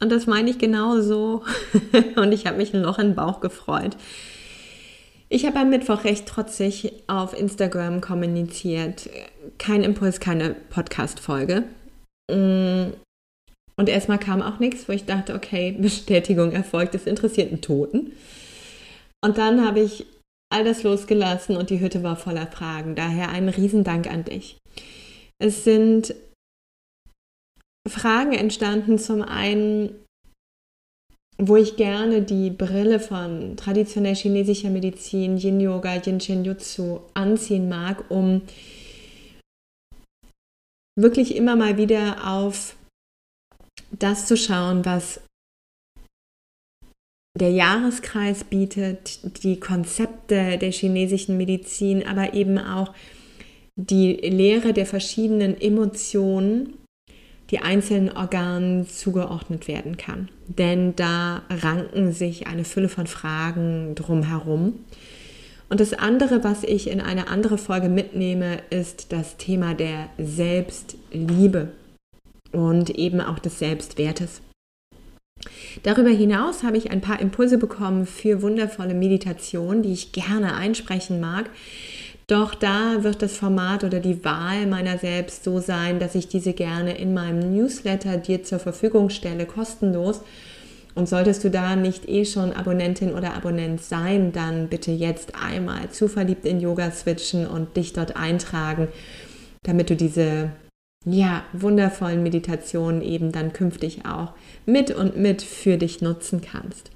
Und 0.00 0.10
das 0.10 0.26
meine 0.26 0.50
ich 0.50 0.58
genau 0.58 1.00
so. 1.00 1.42
und 2.16 2.32
ich 2.32 2.46
habe 2.46 2.56
mich 2.56 2.74
ein 2.74 2.82
Loch 2.82 2.98
in 2.98 3.08
den 3.08 3.16
Bauch 3.16 3.40
gefreut. 3.40 3.96
Ich 5.28 5.44
habe 5.44 5.58
am 5.58 5.70
Mittwoch 5.70 6.04
recht 6.04 6.26
trotzig 6.26 6.92
auf 7.06 7.38
Instagram 7.38 8.00
kommuniziert. 8.00 9.10
Kein 9.58 9.82
Impuls, 9.82 10.20
keine 10.20 10.54
Podcast-Folge. 10.70 11.64
Mm. 12.30 12.92
Und 13.76 13.88
erstmal 13.88 14.18
kam 14.18 14.42
auch 14.42 14.58
nichts, 14.58 14.88
wo 14.88 14.92
ich 14.92 15.04
dachte, 15.04 15.34
okay, 15.34 15.72
Bestätigung 15.78 16.52
erfolgt, 16.52 16.94
das 16.94 17.04
interessiert 17.04 17.52
einen 17.52 17.60
Toten. 17.60 18.12
Und 19.22 19.38
dann 19.38 19.66
habe 19.66 19.80
ich 19.80 20.06
all 20.50 20.64
das 20.64 20.82
losgelassen 20.82 21.56
und 21.56 21.70
die 21.70 21.80
Hütte 21.80 22.02
war 22.02 22.16
voller 22.16 22.46
Fragen. 22.46 22.94
Daher 22.94 23.28
einen 23.28 23.50
Riesendank 23.50 24.10
an 24.10 24.24
dich. 24.24 24.56
Es 25.38 25.64
sind 25.64 26.14
Fragen 27.88 28.32
entstanden. 28.32 28.98
Zum 28.98 29.22
einen, 29.22 30.04
wo 31.38 31.56
ich 31.56 31.76
gerne 31.76 32.22
die 32.22 32.50
Brille 32.50 33.00
von 33.00 33.56
traditionell 33.56 34.14
chinesischer 34.14 34.70
Medizin, 34.70 35.38
Yin 35.38 35.60
Yoga, 35.60 35.96
Yin 36.04 36.20
Shin 36.20 36.44
Jutsu 36.44 37.00
anziehen 37.14 37.68
mag, 37.68 38.10
um 38.10 38.42
wirklich 40.98 41.36
immer 41.36 41.54
mal 41.54 41.76
wieder 41.76 42.26
auf 42.26 42.76
das 43.90 44.26
zu 44.26 44.36
schauen, 44.36 44.84
was 44.84 45.20
der 47.38 47.50
Jahreskreis 47.50 48.44
bietet, 48.44 49.44
die 49.44 49.60
Konzepte 49.60 50.58
der 50.58 50.72
chinesischen 50.72 51.36
Medizin, 51.36 52.04
aber 52.06 52.34
eben 52.34 52.58
auch 52.58 52.92
die 53.76 54.14
Lehre 54.14 54.72
der 54.72 54.86
verschiedenen 54.86 55.58
Emotionen 55.60 56.74
die 57.50 57.60
einzelnen 57.60 58.14
Organen 58.14 58.86
zugeordnet 58.86 59.68
werden 59.68 59.96
kann. 59.96 60.28
Denn 60.46 60.94
da 60.96 61.42
ranken 61.48 62.12
sich 62.12 62.46
eine 62.46 62.64
Fülle 62.64 62.88
von 62.88 63.06
Fragen 63.06 63.94
drumherum. 63.94 64.74
Und 65.70 65.80
das 65.80 65.92
andere, 65.92 66.44
was 66.44 66.64
ich 66.64 66.90
in 66.90 67.00
eine 67.00 67.28
andere 67.28 67.58
Folge 67.58 67.88
mitnehme, 67.88 68.58
ist 68.70 69.12
das 69.12 69.36
Thema 69.36 69.74
der 69.74 70.08
Selbstliebe 70.18 71.72
und 72.52 72.90
eben 72.90 73.20
auch 73.20 73.38
des 73.38 73.58
Selbstwertes. 73.58 74.40
Darüber 75.82 76.10
hinaus 76.10 76.62
habe 76.62 76.76
ich 76.76 76.90
ein 76.90 77.00
paar 77.00 77.20
Impulse 77.20 77.58
bekommen 77.58 78.06
für 78.06 78.42
wundervolle 78.42 78.94
Meditationen, 78.94 79.82
die 79.82 79.92
ich 79.92 80.12
gerne 80.12 80.54
einsprechen 80.54 81.20
mag, 81.20 81.50
doch 82.28 82.54
da 82.54 83.02
wird 83.02 83.22
das 83.22 83.38
Format 83.38 83.84
oder 83.84 84.00
die 84.00 84.22
Wahl 84.22 84.66
meiner 84.66 84.98
selbst 84.98 85.44
so 85.44 85.60
sein, 85.60 85.98
dass 85.98 86.14
ich 86.14 86.28
diese 86.28 86.52
gerne 86.52 86.96
in 86.98 87.14
meinem 87.14 87.54
Newsletter 87.54 88.18
dir 88.18 88.44
zur 88.44 88.58
Verfügung 88.58 89.08
stelle, 89.08 89.46
kostenlos. 89.46 90.20
Und 90.94 91.08
solltest 91.08 91.42
du 91.44 91.50
da 91.50 91.74
nicht 91.74 92.06
eh 92.06 92.26
schon 92.26 92.52
Abonnentin 92.52 93.14
oder 93.14 93.34
Abonnent 93.34 93.80
sein, 93.80 94.32
dann 94.32 94.68
bitte 94.68 94.90
jetzt 94.90 95.32
einmal 95.42 95.90
zu 95.90 96.06
verliebt 96.06 96.44
in 96.44 96.60
Yoga 96.60 96.90
switchen 96.90 97.46
und 97.46 97.76
dich 97.78 97.94
dort 97.94 98.16
eintragen, 98.16 98.88
damit 99.62 99.88
du 99.88 99.96
diese 99.96 100.50
ja, 101.06 101.44
wundervollen 101.54 102.22
Meditationen 102.22 103.00
eben 103.00 103.32
dann 103.32 103.54
künftig 103.54 104.04
auch 104.04 104.34
mit 104.66 104.90
und 104.90 105.16
mit 105.16 105.40
für 105.40 105.78
dich 105.78 106.02
nutzen 106.02 106.42
kannst. 106.42 106.90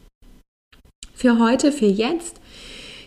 Für 1.15 1.39
heute, 1.39 1.73
für 1.73 1.87
jetzt 1.87 2.42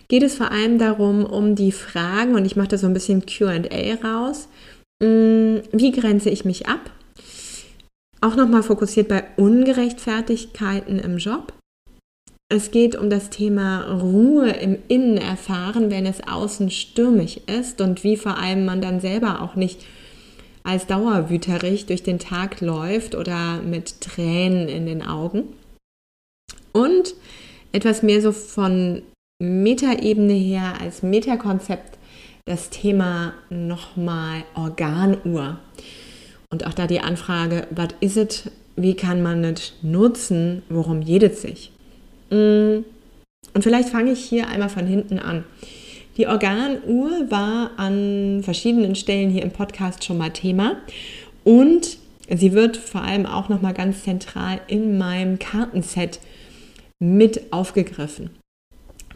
geht 0.07 0.23
es 0.23 0.35
vor 0.35 0.51
allem 0.51 0.77
darum, 0.77 1.25
um 1.25 1.55
die 1.55 1.71
Fragen, 1.71 2.35
und 2.35 2.45
ich 2.45 2.55
mache 2.55 2.69
da 2.69 2.77
so 2.77 2.87
ein 2.87 2.93
bisschen 2.93 3.25
QA 3.25 3.59
raus. 4.03 4.47
Mm, 5.01 5.57
wie 5.71 5.91
grenze 5.91 6.29
ich 6.29 6.45
mich 6.45 6.67
ab? 6.67 6.91
Auch 8.21 8.35
nochmal 8.35 8.63
fokussiert 8.63 9.07
bei 9.07 9.23
Ungerechtfertigkeiten 9.37 10.99
im 10.99 11.17
Job. 11.17 11.53
Es 12.47 12.71
geht 12.71 12.95
um 12.95 13.09
das 13.09 13.29
Thema 13.29 13.91
Ruhe 13.91 14.51
im 14.51 14.77
Innen 14.87 15.17
erfahren, 15.17 15.89
wenn 15.89 16.05
es 16.05 16.27
außen 16.27 16.69
stürmig 16.69 17.47
ist 17.47 17.81
und 17.81 18.03
wie 18.03 18.17
vor 18.17 18.37
allem 18.37 18.65
man 18.65 18.81
dann 18.81 18.99
selber 18.99 19.41
auch 19.41 19.55
nicht 19.55 19.85
als 20.63 20.87
Dauerwüterich 20.87 21.85
durch 21.85 22.03
den 22.03 22.19
Tag 22.19 22.61
läuft 22.61 23.15
oder 23.15 23.61
mit 23.61 24.01
Tränen 24.01 24.67
in 24.67 24.85
den 24.85 25.05
Augen. 25.05 25.53
Und 26.71 27.15
etwas 27.71 28.03
mehr 28.03 28.21
so 28.21 28.31
von 28.31 29.01
Metaebene 29.45 30.33
her, 30.33 30.73
als 30.81 31.03
Metakonzept 31.03 31.97
das 32.45 32.69
Thema 32.69 33.33
nochmal 33.49 34.43
Organuhr. 34.53 35.59
Und 36.51 36.65
auch 36.67 36.73
da 36.73 36.87
die 36.87 36.99
Anfrage, 36.99 37.67
was 37.71 37.89
ist 38.01 38.17
es, 38.17 38.51
wie 38.75 38.95
kann 38.95 39.23
man 39.23 39.43
es 39.43 39.73
nutzen, 39.81 40.63
worum 40.69 41.01
jedet 41.01 41.37
sich? 41.37 41.71
Mm. 42.29 42.83
Und 43.53 43.63
vielleicht 43.63 43.89
fange 43.89 44.11
ich 44.11 44.19
hier 44.19 44.47
einmal 44.47 44.69
von 44.69 44.85
hinten 44.85 45.17
an. 45.17 45.45
Die 46.17 46.27
Organuhr 46.27 47.29
war 47.29 47.71
an 47.77 48.41
verschiedenen 48.43 48.95
Stellen 48.95 49.29
hier 49.29 49.43
im 49.43 49.51
Podcast 49.51 50.03
schon 50.03 50.17
mal 50.17 50.29
Thema 50.29 50.77
und 51.43 51.97
sie 52.29 52.53
wird 52.53 52.77
vor 52.77 53.01
allem 53.01 53.25
auch 53.25 53.49
nochmal 53.49 53.73
ganz 53.73 54.03
zentral 54.03 54.61
in 54.67 54.97
meinem 54.97 55.39
Kartenset 55.39 56.19
mit 56.99 57.51
aufgegriffen. 57.51 58.29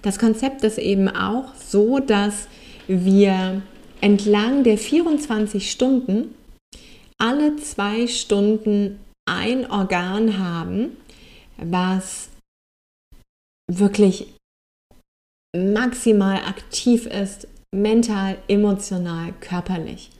Das 0.01 0.17
Konzept 0.19 0.63
ist 0.63 0.77
eben 0.77 1.09
auch 1.09 1.53
so, 1.55 1.99
dass 1.99 2.47
wir 2.87 3.61
entlang 4.01 4.63
der 4.63 4.77
24 4.77 5.69
Stunden 5.69 6.33
alle 7.17 7.57
zwei 7.57 8.07
Stunden 8.07 8.99
ein 9.29 9.69
Organ 9.69 10.39
haben, 10.39 10.97
was 11.57 12.29
wirklich 13.69 14.33
maximal 15.55 16.37
aktiv 16.37 17.05
ist, 17.05 17.47
mental, 17.75 18.37
emotional, 18.47 19.33
körperlich. 19.41 20.11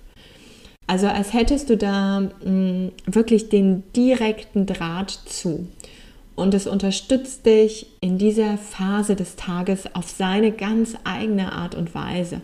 Also 0.88 1.08
als 1.08 1.34
hättest 1.34 1.70
du 1.70 1.78
da 1.78 2.20
mh, 2.20 2.50
mm, 2.50 2.92
wirklich 3.06 3.50
den 3.50 3.84
direkten 3.94 4.66
Draht 4.66 5.12
zu 5.12 5.68
und 6.40 6.54
es 6.54 6.68
unterstützt 6.68 7.46
dich 7.46 7.88
in 8.02 8.18
dieser 8.18 8.58
Phase 8.58 9.16
des 9.16 9.36
Tages 9.36 9.94
auf 9.94 10.10
seine 10.10 10.52
ganz 10.52 10.96
eigene 11.04 11.52
Art 11.52 11.76
und 11.76 11.94
Weise. 11.94 12.42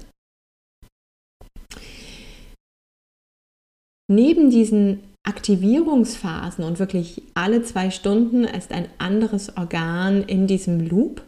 Neben 4.08 4.52
diesen 4.52 5.00
Aktivierungsphasen 5.28 6.64
und 6.64 6.78
wirklich 6.78 7.24
alle 7.34 7.64
zwei 7.64 7.90
Stunden 7.90 8.44
ist 8.44 8.72
ein 8.72 8.88
anderes 9.00 9.58
Organ 9.58 10.22
in 10.24 10.46
diesem 10.46 10.88
Loop, 10.88 11.24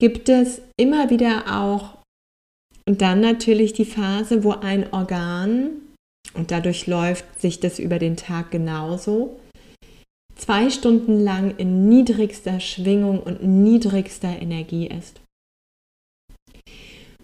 gibt 0.00 0.28
es 0.28 0.60
immer 0.76 1.10
wieder 1.10 1.60
auch 1.60 1.98
und 2.88 3.02
dann 3.02 3.20
natürlich 3.20 3.72
die 3.72 3.84
Phase, 3.84 4.42
wo 4.42 4.52
ein 4.52 4.92
Organ, 4.92 5.70
und 6.34 6.50
dadurch 6.50 6.88
läuft 6.88 7.40
sich 7.40 7.60
das 7.60 7.78
über 7.78 8.00
den 8.00 8.16
Tag 8.16 8.50
genauso, 8.50 9.38
zwei 10.40 10.70
Stunden 10.70 11.22
lang 11.22 11.56
in 11.58 11.88
niedrigster 11.88 12.60
Schwingung 12.60 13.22
und 13.22 13.42
niedrigster 13.42 14.40
Energie 14.40 14.86
ist. 14.86 15.20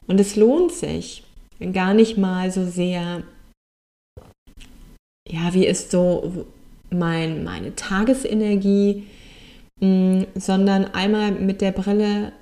Und 0.06 0.20
es 0.20 0.36
lohnt 0.36 0.72
sich 0.72 1.24
gar 1.72 1.94
nicht 1.94 2.18
mal 2.18 2.50
so 2.50 2.66
sehr, 2.66 3.22
ja, 5.28 5.54
wie 5.54 5.66
ist 5.66 5.90
so 5.90 6.46
mein, 6.90 7.42
meine 7.42 7.74
Tagesenergie, 7.74 9.06
mm, 9.80 10.22
sondern 10.34 10.84
einmal 10.84 11.32
mit 11.32 11.60
der 11.60 11.72
Brille, 11.72 12.32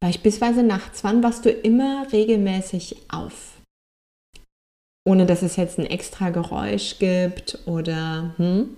beispielsweise 0.00 0.62
nachts, 0.62 1.04
wann 1.04 1.22
wachst 1.22 1.44
du 1.44 1.50
immer 1.50 2.06
regelmäßig 2.12 2.96
auf? 3.08 3.54
Ohne 5.06 5.24
dass 5.24 5.42
es 5.42 5.56
jetzt 5.56 5.78
ein 5.78 5.86
extra 5.86 6.30
Geräusch 6.30 6.98
gibt 6.98 7.60
oder 7.66 8.34
hm, 8.36 8.76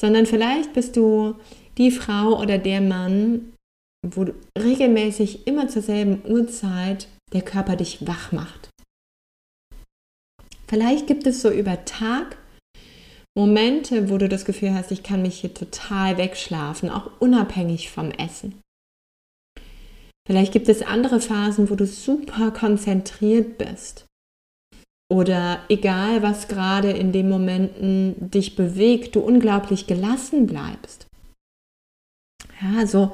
sondern 0.00 0.24
vielleicht 0.24 0.72
bist 0.72 0.96
du 0.96 1.34
die 1.76 1.90
Frau 1.90 2.40
oder 2.40 2.56
der 2.56 2.80
Mann, 2.80 3.52
wo 4.06 4.26
regelmäßig 4.58 5.46
immer 5.46 5.68
zur 5.68 5.82
selben 5.82 6.22
Uhrzeit 6.26 7.06
der 7.34 7.42
Körper 7.42 7.76
dich 7.76 8.06
wach 8.06 8.32
macht. 8.32 8.70
Vielleicht 10.66 11.06
gibt 11.06 11.26
es 11.26 11.42
so 11.42 11.50
über 11.50 11.84
Tag 11.84 12.38
Momente, 13.36 14.08
wo 14.08 14.16
du 14.16 14.28
das 14.28 14.44
Gefühl 14.44 14.72
hast, 14.72 14.90
ich 14.90 15.02
kann 15.02 15.22
mich 15.22 15.40
hier 15.40 15.52
total 15.52 16.16
wegschlafen, 16.16 16.88
auch 16.88 17.10
unabhängig 17.20 17.90
vom 17.90 18.10
Essen. 18.10 18.60
Vielleicht 20.26 20.52
gibt 20.52 20.68
es 20.68 20.82
andere 20.82 21.20
Phasen, 21.20 21.70
wo 21.70 21.74
du 21.74 21.86
super 21.86 22.52
konzentriert 22.52 23.58
bist. 23.58 24.06
Oder 25.10 25.58
egal, 25.68 26.22
was 26.22 26.46
gerade 26.46 26.92
in 26.92 27.10
den 27.10 27.28
Momenten 27.28 28.30
dich 28.30 28.54
bewegt, 28.54 29.16
du 29.16 29.20
unglaublich 29.20 29.88
gelassen 29.88 30.46
bleibst. 30.46 31.06
Ja, 32.62 32.86
so 32.86 33.12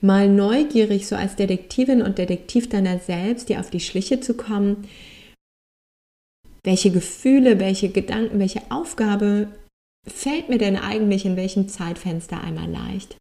mal 0.00 0.28
neugierig, 0.28 1.06
so 1.06 1.14
als 1.14 1.36
Detektivin 1.36 2.02
und 2.02 2.18
Detektiv 2.18 2.68
deiner 2.68 2.98
selbst, 2.98 3.48
dir 3.48 3.60
auf 3.60 3.70
die 3.70 3.80
Schliche 3.80 4.20
zu 4.20 4.34
kommen, 4.34 4.88
welche 6.64 6.90
Gefühle, 6.90 7.60
welche 7.60 7.90
Gedanken, 7.90 8.40
welche 8.40 8.62
Aufgabe 8.70 9.48
fällt 10.04 10.48
mir 10.48 10.58
denn 10.58 10.76
eigentlich 10.76 11.24
in 11.24 11.36
welchem 11.36 11.68
Zeitfenster 11.68 12.42
einmal 12.42 12.68
leicht? 12.68 13.16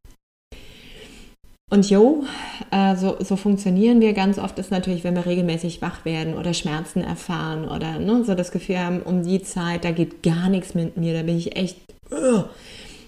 Und 1.72 1.90
jo, 1.90 2.24
äh, 2.72 2.96
so, 2.96 3.18
so, 3.20 3.36
funktionieren 3.36 4.00
wir 4.00 4.14
ganz 4.14 4.38
oft, 4.38 4.60
ist 4.60 4.70
natürlich, 4.70 5.04
wenn 5.04 5.16
wir 5.16 5.26
regelmäßig 5.26 5.82
wach 5.82 6.06
werden 6.06 6.36
oder 6.36 6.54
Schmerzen 6.54 7.02
erfahren 7.02 7.68
oder 7.68 7.98
ne, 7.98 8.24
so 8.24 8.36
das 8.36 8.52
Gefühl 8.52 8.78
haben, 8.78 9.02
um 9.02 9.24
die 9.24 9.42
Zeit, 9.42 9.84
da 9.84 9.92
geht 9.92 10.22
gar 10.22 10.50
nichts 10.50 10.76
mit 10.76 10.96
mir, 10.96 11.16
da 11.16 11.24
bin 11.24 11.38
ich 11.38 11.56
echt. 11.56 11.78
Uh. 12.12 12.44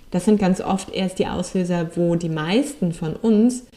Das 0.10 0.26
sind 0.26 0.40
ganz 0.40 0.62
oft 0.62 0.92
erst 0.94 1.20
die 1.20 1.28
Auslöser, 1.28 1.92
wo 1.96 2.16
die 2.16 2.30
meisten 2.30 2.94
von 2.94 3.16
uns, 3.16 3.68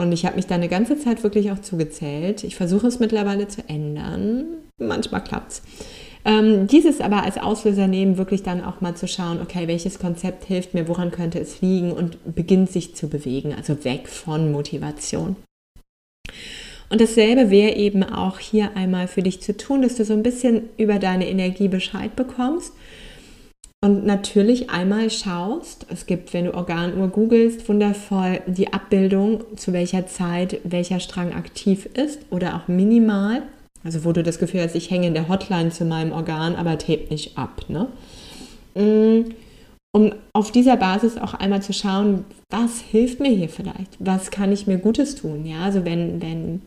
und 0.00 0.10
ich 0.10 0.24
habe 0.24 0.36
mich 0.36 0.46
da 0.46 0.56
eine 0.56 0.68
ganze 0.68 0.98
Zeit 0.98 1.22
wirklich 1.22 1.52
auch 1.52 1.60
zugezählt, 1.60 2.42
ich 2.42 2.56
versuche 2.56 2.88
es 2.88 2.98
mittlerweile 2.98 3.46
zu 3.46 3.62
ändern, 3.68 4.46
manchmal 4.78 5.22
klappt 5.22 5.52
es. 5.52 5.62
Ähm, 6.24 6.66
dieses 6.66 7.00
aber 7.00 7.22
als 7.22 7.38
Auslöser 7.38 7.86
nehmen, 7.86 8.18
wirklich 8.18 8.42
dann 8.42 8.62
auch 8.62 8.80
mal 8.80 8.94
zu 8.94 9.08
schauen, 9.08 9.40
okay, 9.40 9.66
welches 9.68 9.98
Konzept 9.98 10.44
hilft 10.44 10.74
mir, 10.74 10.86
woran 10.86 11.10
könnte 11.10 11.38
es 11.38 11.60
liegen 11.60 11.92
und 11.92 12.34
beginnt 12.34 12.70
sich 12.70 12.94
zu 12.94 13.08
bewegen, 13.08 13.54
also 13.54 13.84
weg 13.84 14.08
von 14.08 14.52
Motivation. 14.52 15.36
Und 16.90 17.00
dasselbe 17.00 17.50
wäre 17.50 17.76
eben 17.76 18.02
auch 18.02 18.38
hier 18.38 18.76
einmal 18.76 19.06
für 19.08 19.22
dich 19.22 19.40
zu 19.40 19.56
tun, 19.56 19.82
dass 19.82 19.94
du 19.94 20.04
so 20.04 20.12
ein 20.12 20.22
bisschen 20.22 20.68
über 20.76 20.98
deine 20.98 21.28
Energie 21.28 21.68
Bescheid 21.68 22.14
bekommst 22.16 22.72
und 23.82 24.04
natürlich 24.04 24.68
einmal 24.68 25.08
schaust, 25.08 25.86
es 25.88 26.04
gibt, 26.04 26.34
wenn 26.34 26.44
du 26.44 26.54
Organuhr 26.54 27.08
googelst, 27.08 27.66
wundervoll 27.66 28.42
die 28.46 28.74
Abbildung, 28.74 29.56
zu 29.56 29.72
welcher 29.72 30.06
Zeit 30.06 30.60
welcher 30.64 31.00
Strang 31.00 31.32
aktiv 31.32 31.86
ist 31.94 32.20
oder 32.28 32.56
auch 32.56 32.68
minimal. 32.68 33.42
Also 33.82 34.04
wo 34.04 34.12
du 34.12 34.22
das 34.22 34.38
Gefühl 34.38 34.62
hast, 34.62 34.74
ich 34.74 34.90
hänge 34.90 35.06
in 35.06 35.14
der 35.14 35.28
Hotline 35.28 35.70
zu 35.70 35.84
meinem 35.84 36.12
Organ, 36.12 36.54
aber 36.54 36.78
tape 36.78 37.06
nicht 37.10 37.38
ab. 37.38 37.64
Ne? 37.68 37.88
Mm, 38.74 39.30
um 39.92 40.12
auf 40.32 40.52
dieser 40.52 40.76
Basis 40.76 41.16
auch 41.16 41.34
einmal 41.34 41.62
zu 41.62 41.72
schauen, 41.72 42.24
was 42.50 42.80
hilft 42.80 43.20
mir 43.20 43.30
hier 43.30 43.48
vielleicht? 43.48 43.96
Was 43.98 44.30
kann 44.30 44.52
ich 44.52 44.66
mir 44.66 44.78
Gutes 44.78 45.16
tun? 45.16 45.46
Ja, 45.46 45.62
also 45.62 45.84
wenn, 45.84 46.20
wenn 46.20 46.62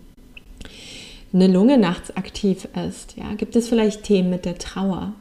eine 1.34 1.48
Lunge 1.48 1.78
nachts 1.78 2.16
aktiv 2.18 2.68
ist, 2.88 3.16
ja, 3.16 3.34
gibt 3.36 3.56
es 3.56 3.70
vielleicht 3.70 4.04
Themen 4.04 4.30
mit 4.30 4.46
der 4.46 4.58
Trauer? 4.58 5.14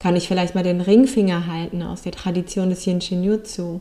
Kann 0.00 0.16
ich 0.16 0.28
vielleicht 0.28 0.54
mal 0.54 0.64
den 0.64 0.80
Ringfinger 0.80 1.46
halten 1.46 1.82
aus 1.82 2.02
der 2.02 2.12
Tradition 2.12 2.68
des 2.68 2.86
Yin 2.86 3.00
Shin 3.00 3.24
Jutsu? 3.24 3.80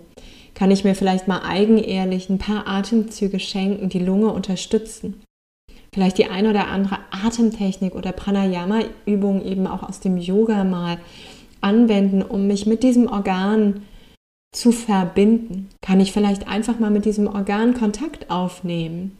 Kann 0.53 0.71
ich 0.71 0.83
mir 0.83 0.95
vielleicht 0.95 1.27
mal 1.27 1.41
eigenehrlich 1.41 2.29
ein 2.29 2.37
paar 2.37 2.67
Atemzüge 2.67 3.39
schenken, 3.39 3.89
die 3.89 3.99
Lunge 3.99 4.31
unterstützen? 4.31 5.21
Vielleicht 5.93 6.17
die 6.17 6.25
ein 6.25 6.47
oder 6.47 6.67
andere 6.69 6.97
Atemtechnik 7.11 7.93
oder 7.93 8.11
Pranayama-Übung 8.11 9.45
eben 9.45 9.67
auch 9.67 9.83
aus 9.83 9.99
dem 9.99 10.17
Yoga 10.17 10.63
mal 10.63 10.97
anwenden, 11.61 12.23
um 12.23 12.47
mich 12.47 12.65
mit 12.65 12.81
diesem 12.81 13.07
Organ 13.07 13.83
zu 14.53 14.71
verbinden? 14.71 15.69
Kann 15.81 15.99
ich 15.99 16.11
vielleicht 16.11 16.47
einfach 16.47 16.79
mal 16.79 16.91
mit 16.91 17.05
diesem 17.05 17.27
Organ 17.27 17.75
Kontakt 17.75 18.31
aufnehmen 18.31 19.17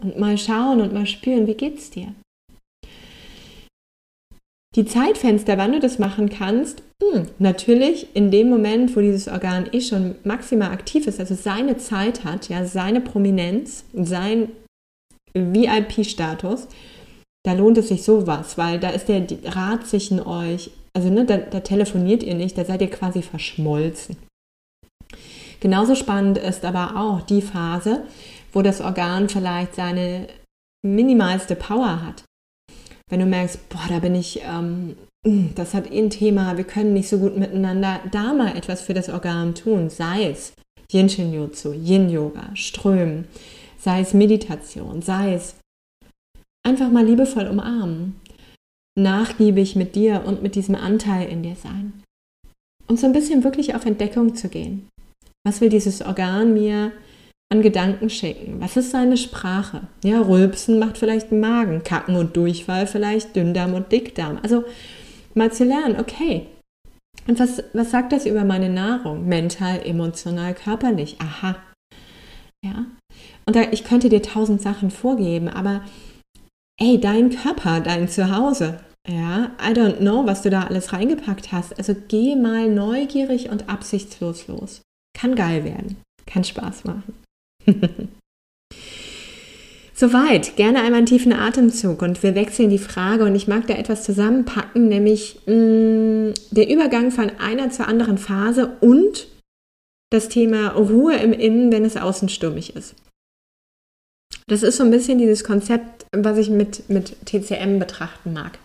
und 0.00 0.18
mal 0.18 0.38
schauen 0.38 0.80
und 0.80 0.94
mal 0.94 1.06
spüren, 1.06 1.46
wie 1.46 1.54
geht's 1.54 1.90
dir? 1.90 2.14
Die 4.76 4.86
Zeitfenster, 4.86 5.56
wann 5.56 5.72
du 5.72 5.78
das 5.78 5.98
machen 5.98 6.30
kannst, 6.30 6.82
hm, 7.02 7.28
natürlich 7.38 8.08
in 8.14 8.30
dem 8.30 8.48
Moment, 8.48 8.96
wo 8.96 9.00
dieses 9.00 9.28
Organ 9.28 9.68
eh 9.70 9.80
schon 9.80 10.16
maximal 10.24 10.72
aktiv 10.72 11.06
ist, 11.06 11.20
also 11.20 11.34
seine 11.34 11.76
Zeit 11.76 12.24
hat, 12.24 12.48
ja, 12.48 12.64
seine 12.64 13.00
Prominenz, 13.00 13.84
sein 13.92 14.48
VIP-Status, 15.34 16.68
da 17.44 17.52
lohnt 17.52 17.78
es 17.78 17.88
sich 17.88 18.02
sowas, 18.02 18.56
weil 18.56 18.80
da 18.80 18.90
ist 18.90 19.08
der 19.08 19.26
Rat 19.44 19.86
zwischen 19.86 20.20
euch, 20.20 20.70
also 20.94 21.10
ne, 21.10 21.24
da, 21.24 21.36
da 21.38 21.60
telefoniert 21.60 22.22
ihr 22.22 22.34
nicht, 22.34 22.56
da 22.56 22.64
seid 22.64 22.80
ihr 22.80 22.90
quasi 22.90 23.22
verschmolzen. 23.22 24.16
Genauso 25.60 25.94
spannend 25.94 26.38
ist 26.38 26.64
aber 26.64 26.96
auch 26.96 27.22
die 27.22 27.42
Phase, 27.42 28.04
wo 28.52 28.62
das 28.62 28.80
Organ 28.80 29.28
vielleicht 29.28 29.74
seine 29.74 30.28
minimalste 30.84 31.56
Power 31.56 32.02
hat. 32.02 32.24
Wenn 33.08 33.20
du 33.20 33.26
merkst, 33.26 33.68
boah, 33.68 33.86
da 33.88 33.98
bin 33.98 34.14
ich, 34.14 34.42
ähm, 34.42 34.96
das 35.54 35.74
hat 35.74 35.90
eh 35.90 35.98
ein 35.98 36.10
Thema, 36.10 36.56
wir 36.56 36.64
können 36.64 36.92
nicht 36.92 37.08
so 37.08 37.18
gut 37.18 37.36
miteinander, 37.36 38.00
da 38.10 38.32
mal 38.32 38.56
etwas 38.56 38.82
für 38.82 38.94
das 38.94 39.08
Organ 39.08 39.54
tun, 39.54 39.90
sei 39.90 40.30
es 40.30 40.52
Yin 40.92 41.08
Shin 41.08 41.32
Jutsu, 41.32 41.72
Yin 41.72 42.10
Yoga, 42.10 42.50
Strömen, 42.54 43.26
sei 43.84 44.00
es 44.00 44.14
Meditation, 44.14 45.02
sei 45.02 45.34
es 45.34 45.56
einfach 46.66 46.90
mal 46.90 47.04
liebevoll 47.04 47.46
umarmen, 47.46 48.18
nachgiebig 48.98 49.76
mit 49.76 49.94
dir 49.94 50.24
und 50.24 50.42
mit 50.42 50.54
diesem 50.54 50.74
Anteil 50.74 51.28
in 51.28 51.42
dir 51.42 51.54
sein. 51.54 52.02
Und 52.86 52.98
so 52.98 53.06
ein 53.06 53.12
bisschen 53.12 53.44
wirklich 53.44 53.74
auf 53.74 53.84
Entdeckung 53.84 54.34
zu 54.34 54.48
gehen. 54.48 54.88
Was 55.46 55.60
will 55.60 55.68
dieses 55.68 56.00
Organ 56.00 56.54
mir 56.54 56.92
an 57.52 57.60
Gedanken 57.60 58.08
schicken? 58.08 58.60
Was 58.60 58.76
ist 58.78 58.90
seine 58.90 59.18
Sprache? 59.18 59.82
Ja, 60.02 60.20
Rülpsen 60.20 60.78
macht 60.78 60.96
vielleicht 60.96 61.30
Magen, 61.30 61.82
Kacken 61.82 62.16
und 62.16 62.36
Durchfall 62.36 62.86
vielleicht 62.86 63.36
Dünndarm 63.36 63.74
und 63.74 63.92
Dickdarm. 63.92 64.38
Also 64.42 64.64
mal 65.34 65.52
zu 65.52 65.64
lernen, 65.64 65.96
okay. 66.00 66.46
Und 67.26 67.38
was, 67.38 67.62
was 67.74 67.90
sagt 67.90 68.12
das 68.12 68.24
über 68.24 68.44
meine 68.44 68.70
Nahrung? 68.70 69.28
Mental, 69.28 69.80
emotional, 69.84 70.54
körperlich. 70.54 71.16
Aha. 71.20 71.56
Und 73.46 73.56
da, 73.56 73.62
ich 73.72 73.84
könnte 73.84 74.08
dir 74.08 74.22
tausend 74.22 74.62
Sachen 74.62 74.90
vorgeben, 74.90 75.48
aber 75.48 75.82
ey, 76.80 77.00
dein 77.00 77.30
Körper, 77.30 77.80
dein 77.80 78.08
Zuhause, 78.08 78.80
ja, 79.06 79.50
I 79.60 79.72
don't 79.72 79.98
know, 79.98 80.26
was 80.26 80.42
du 80.42 80.50
da 80.50 80.64
alles 80.64 80.92
reingepackt 80.92 81.52
hast. 81.52 81.76
Also 81.78 81.94
geh 82.08 82.36
mal 82.36 82.68
neugierig 82.68 83.50
und 83.50 83.68
absichtslos 83.68 84.48
los. 84.48 84.80
Kann 85.14 85.34
geil 85.34 85.64
werden. 85.64 85.96
Kann 86.26 86.44
Spaß 86.44 86.84
machen. 86.84 87.14
Soweit, 89.96 90.56
gerne 90.56 90.78
einmal 90.78 90.98
einen 90.98 91.06
tiefen 91.06 91.32
Atemzug 91.32 92.02
und 92.02 92.20
wir 92.24 92.34
wechseln 92.34 92.68
die 92.68 92.78
Frage 92.78 93.24
und 93.24 93.36
ich 93.36 93.46
mag 93.46 93.68
da 93.68 93.74
etwas 93.74 94.02
zusammenpacken, 94.02 94.88
nämlich 94.88 95.38
mh, 95.46 95.54
mm, 95.54 96.34
der 96.50 96.68
Übergang 96.68 97.12
von 97.12 97.30
einer 97.38 97.70
zur 97.70 97.86
anderen 97.86 98.18
Phase 98.18 98.76
und 98.80 99.28
das 100.10 100.28
Thema 100.28 100.70
Ruhe 100.70 101.14
im 101.16 101.32
Innen, 101.32 101.70
wenn 101.70 101.84
es 101.84 101.96
außen 101.96 102.28
stürmig 102.28 102.74
ist. 102.74 102.96
Das 104.46 104.62
ist 104.62 104.76
so 104.76 104.84
ein 104.84 104.90
bisschen 104.90 105.18
dieses 105.18 105.42
Konzept, 105.42 106.06
was 106.14 106.36
ich 106.36 106.50
mit, 106.50 106.88
mit 106.90 107.16
TCM 107.24 107.78
betrachten 107.78 108.32
mag. 108.34 108.58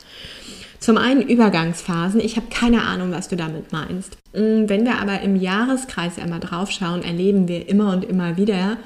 Zum 0.80 0.98
einen 0.98 1.22
Übergangsphasen. 1.22 2.20
Ich 2.20 2.36
habe 2.36 2.48
keine 2.50 2.84
Ahnung, 2.84 3.12
was 3.12 3.28
du 3.28 3.36
damit 3.36 3.72
meinst. 3.72 4.18
Mm, 4.34 4.68
wenn 4.68 4.86
wir 4.86 5.00
aber 5.00 5.22
im 5.22 5.36
Jahreskreis 5.36 6.18
einmal 6.20 6.40
drauf 6.40 6.72
schauen, 6.72 7.04
erleben 7.04 7.48
wir 7.48 7.68
immer 7.68 7.94
und 7.94 8.06
immer 8.06 8.38
wieder 8.38 8.78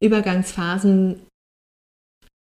Übergangsphasen, 0.00 1.20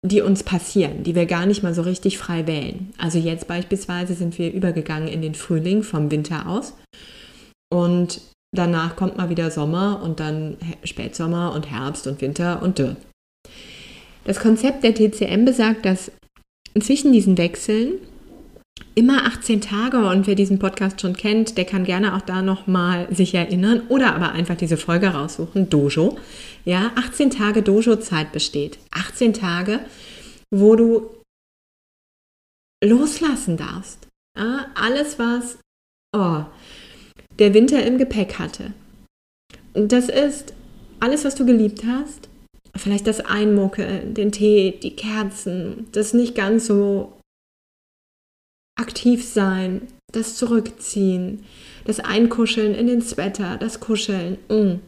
die 0.06 0.22
uns 0.22 0.44
passieren, 0.44 1.04
die 1.04 1.16
wir 1.16 1.26
gar 1.26 1.46
nicht 1.46 1.64
mal 1.64 1.74
so 1.74 1.82
richtig 1.82 2.18
frei 2.18 2.46
wählen. 2.46 2.94
Also 2.98 3.20
jetzt 3.20 3.48
beispielsweise 3.48 4.16
sind 4.16 4.38
wir 4.38 4.52
übergegangen 4.52 5.08
in 5.08 5.22
den 5.22 5.36
Frühling 5.36 5.84
vom 5.84 6.12
Winter 6.12 6.48
aus 6.48 6.74
und 7.72 8.20
danach 8.54 8.98
kommt 8.98 9.18
mal 9.18 9.30
wieder 9.30 9.50
Sommer 9.50 10.02
und 10.04 10.20
dann 10.20 10.58
Spätsommer 10.84 11.54
und 11.54 11.72
Herbst 11.72 12.06
und 12.06 12.20
Winter 12.20 12.62
und 12.62 12.80
Dürr. 12.80 12.98
Das 14.26 14.40
Konzept 14.40 14.84
der 14.84 14.96
TCM 14.96 15.46
besagt, 15.46 15.86
dass 15.86 16.12
zwischen 16.80 17.12
diesen 17.12 17.38
Wechseln 17.38 18.00
immer 18.96 19.26
18 19.26 19.62
Tage 19.62 20.08
und 20.08 20.28
wer 20.28 20.36
diesen 20.36 20.60
Podcast 20.60 21.02
schon 21.02 21.16
kennt, 21.16 21.58
der 21.58 21.66
kann 21.66 21.84
gerne 21.84 22.16
auch 22.16 22.22
da 22.22 22.42
nochmal 22.42 23.14
sich 23.14 23.34
erinnern 23.34 23.84
oder 23.90 24.16
aber 24.16 24.32
einfach 24.32 24.56
diese 24.56 24.78
Folge 24.78 25.08
raussuchen, 25.08 25.70
Dojo. 25.70 26.18
Ja, 26.66 26.92
18 26.96 27.32
Tage 27.32 27.64
Dojo-Zeit 27.64 28.32
besteht. 28.32 28.80
18 28.92 29.34
Tage, 29.34 29.80
wo 30.52 30.76
du 30.76 31.10
loslassen 32.84 33.58
darfst. 33.58 34.08
Ja, 34.38 34.68
alles, 34.76 35.20
was 35.20 35.60
oh, 36.16 36.44
der 37.40 37.54
Winter 37.54 37.84
im 37.86 37.98
Gepäck 37.98 38.40
hatte. 38.40 38.74
Das 39.74 40.10
ist 40.10 40.54
alles, 41.00 41.26
was 41.26 41.36
du 41.36 41.46
geliebt 41.46 41.84
hast, 41.86 42.30
vielleicht 42.76 43.08
das 43.08 43.22
Einmucke, 43.22 44.02
den 44.06 44.32
Tee, 44.32 44.80
die 44.82 44.96
Kerzen, 44.96 45.88
das 45.92 46.14
nicht 46.14 46.36
ganz 46.36 46.68
so 46.68 47.14
aktiv 48.80 49.26
sein, 49.26 49.82
das 50.12 50.36
Zurückziehen, 50.36 51.44
das 51.86 52.00
Einkuscheln 52.00 52.74
in 52.74 52.88
den 52.88 53.02
Sweater, 53.02 53.58
das 53.58 53.80
Kuscheln. 53.80 54.38
Mm. 54.50 54.80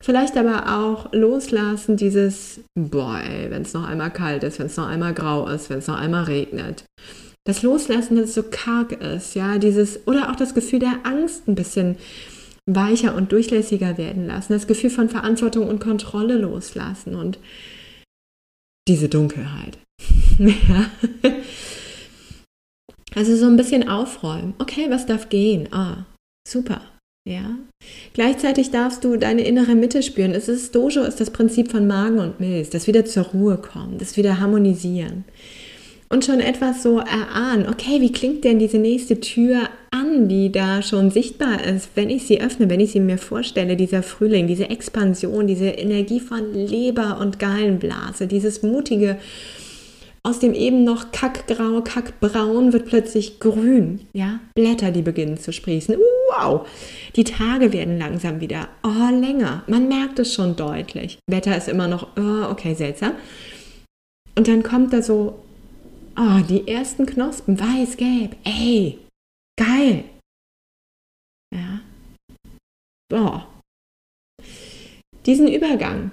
Vielleicht 0.00 0.36
aber 0.36 0.78
auch 0.78 1.12
loslassen, 1.12 1.96
dieses, 1.96 2.60
boah, 2.76 3.20
wenn 3.48 3.62
es 3.62 3.74
noch 3.74 3.86
einmal 3.86 4.12
kalt 4.12 4.44
ist, 4.44 4.58
wenn 4.58 4.66
es 4.66 4.76
noch 4.76 4.86
einmal 4.86 5.12
grau 5.12 5.48
ist, 5.48 5.70
wenn 5.70 5.78
es 5.78 5.88
noch 5.88 5.98
einmal 5.98 6.24
regnet. 6.24 6.84
Das 7.44 7.62
Loslassen, 7.62 8.16
dass 8.16 8.26
es 8.26 8.34
so 8.34 8.44
karg 8.48 8.92
ist, 8.92 9.34
ja, 9.34 9.58
dieses, 9.58 10.06
oder 10.06 10.30
auch 10.30 10.36
das 10.36 10.54
Gefühl 10.54 10.78
der 10.78 11.00
Angst 11.02 11.48
ein 11.48 11.56
bisschen 11.56 11.96
weicher 12.68 13.14
und 13.14 13.32
durchlässiger 13.32 13.98
werden 13.98 14.26
lassen, 14.26 14.52
das 14.52 14.66
Gefühl 14.66 14.90
von 14.90 15.08
Verantwortung 15.08 15.68
und 15.68 15.80
Kontrolle 15.80 16.36
loslassen 16.36 17.14
und 17.14 17.38
diese 18.86 19.08
Dunkelheit. 19.08 19.78
ja. 20.38 20.90
Also 23.14 23.36
so 23.36 23.46
ein 23.46 23.56
bisschen 23.56 23.88
aufräumen. 23.88 24.54
Okay, 24.58 24.86
was 24.90 25.06
darf 25.06 25.28
gehen? 25.28 25.72
Ah, 25.72 26.04
super. 26.46 26.82
Ja. 27.26 27.56
Gleichzeitig 28.14 28.70
darfst 28.70 29.04
du 29.04 29.16
deine 29.16 29.42
innere 29.42 29.74
Mitte 29.74 30.02
spüren. 30.02 30.32
Es 30.32 30.48
ist 30.48 30.74
Dojo 30.74 31.02
ist 31.02 31.20
das 31.20 31.30
Prinzip 31.30 31.70
von 31.70 31.86
Magen 31.86 32.18
und 32.18 32.40
Milz, 32.40 32.70
das 32.70 32.86
wieder 32.86 33.04
zur 33.04 33.24
Ruhe 33.24 33.58
kommen, 33.58 33.98
das 33.98 34.16
wieder 34.16 34.40
harmonisieren. 34.40 35.24
Und 36.10 36.24
schon 36.24 36.40
etwas 36.40 36.82
so 36.82 36.98
erahnen, 36.98 37.68
okay, 37.68 38.00
wie 38.00 38.12
klingt 38.12 38.44
denn 38.44 38.58
diese 38.58 38.78
nächste 38.78 39.20
Tür 39.20 39.68
an, 39.90 40.28
die 40.28 40.50
da 40.50 40.80
schon 40.80 41.10
sichtbar 41.10 41.62
ist, 41.62 41.90
wenn 41.96 42.08
ich 42.08 42.26
sie 42.26 42.40
öffne, 42.40 42.70
wenn 42.70 42.80
ich 42.80 42.92
sie 42.92 43.00
mir 43.00 43.18
vorstelle, 43.18 43.76
dieser 43.76 44.02
Frühling, 44.02 44.46
diese 44.46 44.70
Expansion, 44.70 45.46
diese 45.46 45.68
Energie 45.68 46.20
von 46.20 46.54
Leber 46.54 47.18
und 47.20 47.38
Gallenblase, 47.38 48.26
dieses 48.26 48.62
mutige, 48.62 49.18
aus 50.22 50.38
dem 50.40 50.54
eben 50.54 50.84
noch 50.84 51.12
kackgrau, 51.12 51.82
kackbraun 51.82 52.72
wird 52.72 52.86
plötzlich 52.86 53.38
grün, 53.38 54.00
ja, 54.12 54.40
Blätter, 54.54 54.90
die 54.90 55.02
beginnen 55.02 55.38
zu 55.38 55.52
sprießen. 55.52 55.96
Wow, 56.30 56.66
die 57.16 57.24
Tage 57.24 57.72
werden 57.72 57.98
langsam 57.98 58.40
wieder, 58.40 58.68
oh, 58.82 59.14
länger. 59.14 59.62
Man 59.66 59.88
merkt 59.88 60.18
es 60.18 60.34
schon 60.34 60.56
deutlich. 60.56 61.18
Wetter 61.30 61.56
ist 61.56 61.68
immer 61.68 61.88
noch, 61.88 62.08
oh, 62.18 62.50
okay, 62.50 62.74
seltsam. 62.74 63.12
Und 64.36 64.48
dann 64.48 64.62
kommt 64.62 64.92
da 64.92 65.02
so, 65.02 65.38
oh, 66.18 66.40
die 66.48 66.66
ersten 66.68 67.06
Knospen, 67.06 67.58
weiß, 67.58 67.96
gelb, 67.96 68.36
ey, 68.44 68.98
geil. 69.58 70.04
Ja. 71.54 71.80
Boah. 73.10 73.48
Diesen 75.24 75.48
Übergang, 75.48 76.10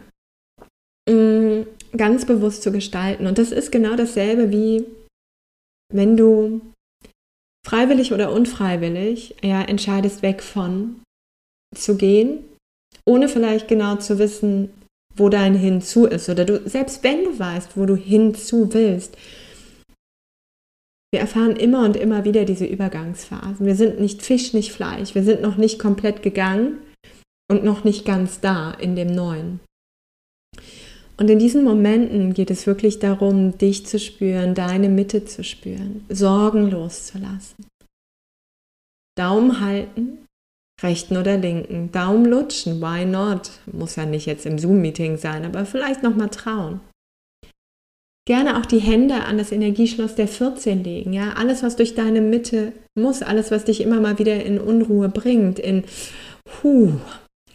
mm, 1.10 1.64
ganz 1.98 2.26
bewusst 2.26 2.64
zu 2.64 2.72
gestalten. 2.72 3.28
Und 3.28 3.38
das 3.38 3.52
ist 3.52 3.72
genau 3.72 3.96
dasselbe 3.96 4.52
wie 4.52 4.86
wenn 5.94 6.18
du 6.18 6.62
freiwillig 7.66 8.14
oder 8.14 8.32
unfreiwillig 8.32 9.36
ja, 9.42 9.62
entscheidest, 9.62 10.22
weg 10.22 10.42
von 10.42 11.02
zu 11.76 11.98
gehen, 11.98 12.44
ohne 13.06 13.30
vielleicht 13.30 13.68
genau 13.68 13.98
zu 13.98 14.20
wissen, 14.20 14.70
wo 15.16 15.30
dein 15.30 15.56
Hinzu 15.56 16.06
ist. 16.06 16.30
Oder 16.30 16.46
du, 16.46 16.68
selbst 16.68 17.04
wenn 17.04 17.24
du 17.24 17.38
weißt, 17.38 17.78
wo 17.78 17.86
du 17.86 17.96
hinzu 17.96 18.74
willst, 18.74 19.18
wir 21.16 21.22
erfahren 21.22 21.56
immer 21.56 21.86
und 21.86 21.96
immer 21.96 22.26
wieder 22.26 22.44
diese 22.44 22.66
Übergangsphasen. 22.66 23.66
Wir 23.66 23.76
sind 23.76 24.02
nicht 24.02 24.22
Fisch, 24.22 24.54
nicht 24.54 24.74
Fleisch. 24.74 25.16
Wir 25.16 25.24
sind 25.24 25.42
noch 25.42 25.56
nicht 25.56 25.80
komplett 25.80 26.22
gegangen 26.22 26.80
und 27.50 27.64
noch 27.64 27.86
nicht 27.86 28.04
ganz 28.04 28.42
da 28.42 28.72
in 28.72 28.98
dem 28.98 29.16
Neuen. 29.16 29.62
Und 31.16 31.30
in 31.30 31.40
diesen 31.40 31.64
Momenten 31.64 32.34
geht 32.34 32.52
es 32.52 32.68
wirklich 32.68 33.00
darum, 33.00 33.58
dich 33.58 33.86
zu 33.86 33.98
spüren, 33.98 34.56
deine 34.56 34.90
Mitte 34.90 35.24
zu 35.24 35.46
spüren, 35.46 36.04
Sorgen 36.10 36.70
loszulassen. 36.70 37.66
Daumen 39.18 39.62
halten, 39.62 40.26
rechten 40.84 41.16
oder 41.16 41.38
linken, 41.38 41.94
Daumen 41.94 42.26
lutschen, 42.26 42.82
why 42.82 43.06
not? 43.06 43.52
Muss 43.72 43.96
ja 43.96 44.06
nicht 44.06 44.26
jetzt 44.26 44.46
im 44.46 44.60
Zoom-Meeting 44.60 45.16
sein, 45.16 45.46
aber 45.46 45.66
vielleicht 45.66 46.04
nochmal 46.04 46.30
trauen. 46.30 46.82
Gerne 48.28 48.58
auch 48.58 48.66
die 48.66 48.80
Hände 48.80 49.26
an 49.26 49.38
das 49.38 49.52
Energieschloss 49.52 50.16
der 50.16 50.28
14 50.28 50.84
legen, 50.84 51.14
ja, 51.14 51.34
alles 51.34 51.62
was 51.62 51.76
durch 51.76 51.94
deine 51.94 52.22
Mitte 52.22 52.74
muss, 52.96 53.22
alles 53.22 53.52
was 53.52 53.66
dich 53.66 53.82
immer 53.82 54.00
mal 54.00 54.18
wieder 54.18 54.44
in 54.44 54.60
Unruhe 54.60 55.10
bringt, 55.10 55.60
in 55.60 55.84
Huh, 56.64 56.94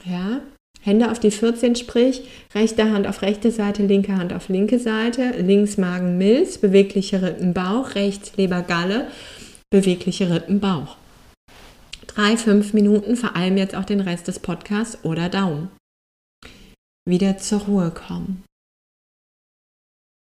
ja, 0.04 0.40
Hände 0.80 1.10
auf 1.10 1.18
die 1.18 1.32
14, 1.32 1.74
sprich 1.74 2.22
rechte 2.54 2.90
Hand 2.90 3.06
auf 3.06 3.22
rechte 3.22 3.50
Seite, 3.50 3.84
linke 3.84 4.16
Hand 4.16 4.32
auf 4.32 4.48
linke 4.48 4.78
Seite, 4.78 5.32
links 5.40 5.76
Magen, 5.76 6.18
Milz, 6.18 6.58
bewegliche 6.58 7.20
Rippen, 7.20 7.52
Bauch, 7.52 7.96
rechts 7.96 8.36
Leber, 8.36 8.62
Galle, 8.62 9.08
bewegliche 9.70 10.30
Rippen, 10.30 10.60
Bauch. 10.60 10.96
Drei, 12.06 12.36
fünf 12.36 12.72
Minuten, 12.72 13.16
vor 13.16 13.36
allem 13.36 13.56
jetzt 13.56 13.74
auch 13.74 13.84
den 13.84 14.00
Rest 14.00 14.28
des 14.28 14.38
Podcasts 14.38 15.04
oder 15.04 15.28
Daumen. 15.28 15.70
Wieder 17.08 17.38
zur 17.38 17.60
Ruhe 17.62 17.90
kommen. 17.90 18.42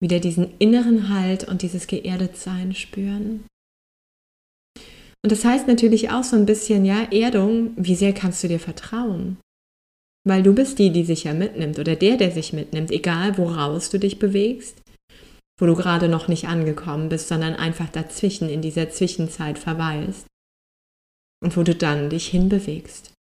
Wieder 0.02 0.21
diesen 0.21 0.57
inneren 0.59 1.09
Halt 1.09 1.47
und 1.47 1.62
dieses 1.62 1.87
Geerdetsein 1.87 2.75
spüren. 2.75 3.45
Und 5.23 5.33
das 5.33 5.45
heißt 5.45 5.69
natürlich 5.69 6.11
auch 6.11 6.25
so 6.25 6.37
ein 6.37 6.47
bisschen, 6.47 6.85
ja, 6.87 7.02
Erdung, 7.12 7.73
wie 7.76 7.95
sehr 7.95 8.14
kannst 8.14 8.42
du 8.42 8.49
dir 8.49 8.61
vertrauen? 8.61 9.37
Weil 10.26 10.42
du 10.42 10.54
bist 10.54 10.78
die, 10.78 10.90
die 10.90 11.04
sich 11.04 11.25
ja 11.25 11.35
mitnimmt 11.35 11.78
oder 11.78 11.97
der, 11.97 12.16
der 12.16 12.30
sich 12.30 12.52
mitnimmt, 12.52 12.90
egal 12.90 13.37
woraus 13.37 13.90
du 13.90 13.99
dich 13.99 14.19
bewegst, 14.19 14.80
wo 15.59 15.66
du 15.66 15.75
gerade 15.75 16.09
noch 16.09 16.28
nicht 16.28 16.49
angekommen 16.49 17.09
bist, 17.11 17.28
sondern 17.28 17.54
einfach 17.54 17.90
dazwischen 17.90 18.49
in 18.49 18.62
dieser 18.62 18.90
Zwischenzeit 18.90 19.59
verweilst 19.59 20.26
und 21.42 21.57
wo 21.57 21.62
du 21.62 21.75
dann 21.75 22.11
dich 22.11 22.28
hinbewegst. 22.28 23.12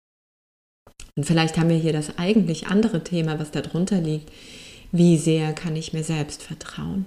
Und 1.16 1.24
vielleicht 1.24 1.58
haben 1.58 1.68
wir 1.68 1.76
hier 1.76 1.92
das 1.92 2.18
eigentlich 2.18 2.68
andere 2.68 3.04
Thema, 3.04 3.38
was 3.38 3.50
darunter 3.50 4.00
liegt. 4.00 4.30
Wie 4.92 5.16
sehr 5.18 5.52
kann 5.52 5.76
ich 5.76 5.92
mir 5.92 6.02
selbst 6.02 6.42
vertrauen? 6.42 7.06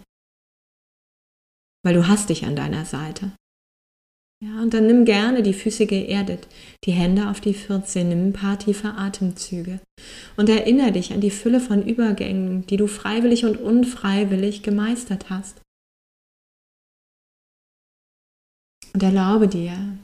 Weil 1.85 1.95
du 1.95 2.07
hast 2.07 2.29
dich 2.29 2.45
an 2.45 2.55
deiner 2.55 2.85
Seite. 2.85 3.33
Ja, 4.43 4.61
und 4.61 4.73
dann 4.73 4.87
nimm 4.87 5.05
gerne 5.05 5.41
die 5.41 5.53
Füße 5.53 5.85
geerdet, 5.85 6.49
die 6.83 6.91
Hände 6.91 7.29
auf 7.29 7.39
die 7.39 7.53
14, 7.53 8.09
nimm 8.09 8.27
ein 8.27 8.33
paar 8.33 8.59
tiefe 8.59 8.89
Atemzüge 8.89 9.79
und 10.35 10.49
erinnere 10.49 10.91
dich 10.91 11.13
an 11.13 11.21
die 11.21 11.31
Fülle 11.31 11.61
von 11.61 11.87
Übergängen, 11.87 12.65
die 12.67 12.75
du 12.75 12.87
freiwillig 12.87 13.45
und 13.45 13.57
unfreiwillig 13.57 14.61
gemeistert 14.61 15.29
hast. 15.29 15.61
Und 18.93 19.01
erlaube 19.01 19.47
dir, 19.47 19.97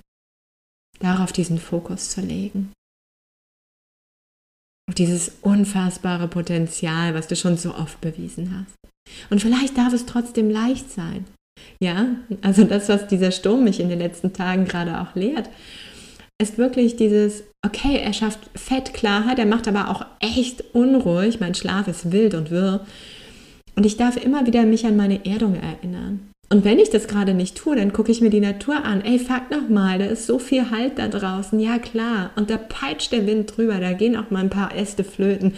darauf 1.00 1.33
diesen 1.33 1.59
Fokus 1.59 2.09
zu 2.09 2.21
legen. 2.21 2.71
Auf 4.89 4.96
dieses 4.96 5.34
unfassbare 5.43 6.27
Potenzial, 6.27 7.13
was 7.13 7.27
du 7.27 7.36
schon 7.36 7.58
so 7.58 7.75
oft 7.75 8.01
bewiesen 8.01 8.55
hast. 8.58 8.75
Und 9.29 9.39
vielleicht 9.39 9.77
darf 9.77 9.93
es 9.93 10.08
trotzdem 10.08 10.50
leicht 10.50 10.91
sein. 10.91 11.25
Ja, 11.79 12.08
also 12.41 12.63
das, 12.63 12.89
was 12.89 13.05
dieser 13.05 13.29
Sturm 13.29 13.65
mich 13.65 13.79
in 13.79 13.89
den 13.89 14.00
letzten 14.00 14.34
Tagen 14.34 14.65
gerade 14.65 15.00
auch 15.00 15.13
lehrt, 15.13 15.48
ist 16.41 16.58
wirklich 16.58 16.96
dieses, 16.96 17.43
okay, 17.63 18.00
er 18.01 18.13
schafft 18.13 18.39
Fettklarheit, 18.55 19.38
er 19.38 19.46
macht 19.46 19.67
aber 19.67 19.89
auch 19.89 20.08
echt 20.22 20.74
unruhig, 20.74 21.39
mein 21.39 21.53
Schlaf 21.53 21.88
ist 21.88 22.12
wild 22.12 22.34
und 22.34 22.50
wirr. 22.50 22.84
Und 23.75 23.86
ich 23.86 23.96
darf 23.96 24.17
immer 24.17 24.48
wieder 24.48 24.63
mich 24.63 24.88
an 24.88 24.98
meine 24.98 25.24
Erdung 25.24 25.53
erinnern. 25.53 26.28
Und 26.51 26.65
wenn 26.65 26.79
ich 26.79 26.89
das 26.89 27.08
gerade 27.08 27.36
nicht 27.36 27.58
tue, 27.58 27.75
dann 27.75 27.94
gucke 27.94 28.12
ich 28.12 28.22
mir 28.22 28.32
die 28.32 28.39
Natur 28.39 28.84
an. 28.84 29.01
Ey, 29.01 29.20
fuck 29.20 29.51
nochmal, 29.51 30.00
da 30.00 30.06
ist 30.06 30.25
so 30.25 30.39
viel 30.39 30.72
Halt 30.72 30.98
da 30.98 31.08
draußen. 31.08 31.60
Ja, 31.60 31.77
klar. 31.77 32.32
Und 32.36 32.50
da 32.50 32.58
peitscht 32.58 33.12
der 33.12 33.27
Wind 33.27 33.56
drüber, 33.56 33.79
da 33.79 33.94
gehen 33.94 34.18
auch 34.18 34.32
mal 34.32 34.39
ein 34.39 34.50
paar 34.50 34.75
Äste 34.75 35.03
flöten. 35.03 35.53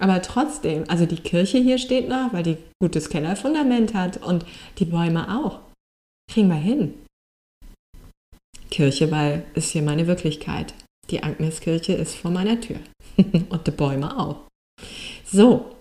Aber 0.00 0.20
trotzdem, 0.20 0.82
also 0.88 1.06
die 1.06 1.16
Kirche 1.16 1.58
hier 1.58 1.78
steht 1.78 2.08
noch, 2.08 2.32
weil 2.32 2.42
die 2.42 2.56
gutes 2.80 3.08
Kellerfundament 3.08 3.94
hat 3.94 4.20
und 4.20 4.44
die 4.78 4.84
Bäume 4.84 5.38
auch. 5.38 5.60
Kriegen 6.28 6.48
wir 6.48 6.56
hin. 6.56 6.94
Kirche, 8.68 9.12
weil 9.12 9.44
ist 9.54 9.70
hier 9.70 9.82
meine 9.82 10.08
Wirklichkeit. 10.08 10.74
Die 11.10 11.22
Agneskirche 11.22 11.92
ist 11.92 12.16
vor 12.16 12.32
meiner 12.32 12.60
Tür. 12.60 12.78
und 13.48 13.66
die 13.66 13.70
Bäume 13.70 14.18
auch. 14.18 14.40
So. 15.24 15.71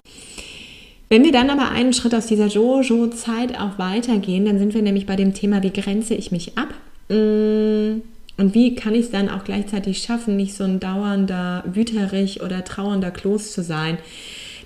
Wenn 1.12 1.25
wir 1.25 1.34
dann 1.34 1.50
aber 1.50 1.70
einen 1.70 1.91
Schritt 1.91 2.15
aus 2.15 2.25
dieser 2.25 2.48
Jojo-Zeit 2.48 3.60
auch 3.60 3.77
weitergehen, 3.77 4.46
dann 4.46 4.58
sind 4.60 4.74
wir 4.74 4.82
nämlich 4.82 5.06
bei 5.06 5.18
dem 5.18 5.34
Thema, 5.34 5.62
wie 5.62 5.74
grenze 5.74 6.15
ich 6.15 6.32
mich 6.32 6.58
ab? 6.58 6.74
Mmh 7.10 8.01
und 8.41 8.56
wie 8.56 8.74
kann 8.74 8.96
ich 8.96 9.01
es 9.01 9.12
dann 9.12 9.30
auch 9.30 9.44
gleichzeitig 9.44 10.01
schaffen, 10.01 10.36
nicht 10.36 10.56
so 10.56 10.63
ein 10.63 10.80
dauernder 10.80 11.63
Wüterich 11.68 12.41
oder 12.41 12.63
trauernder 12.63 13.12
Kloß 13.12 13.51
zu 13.51 13.62
sein, 13.62 14.00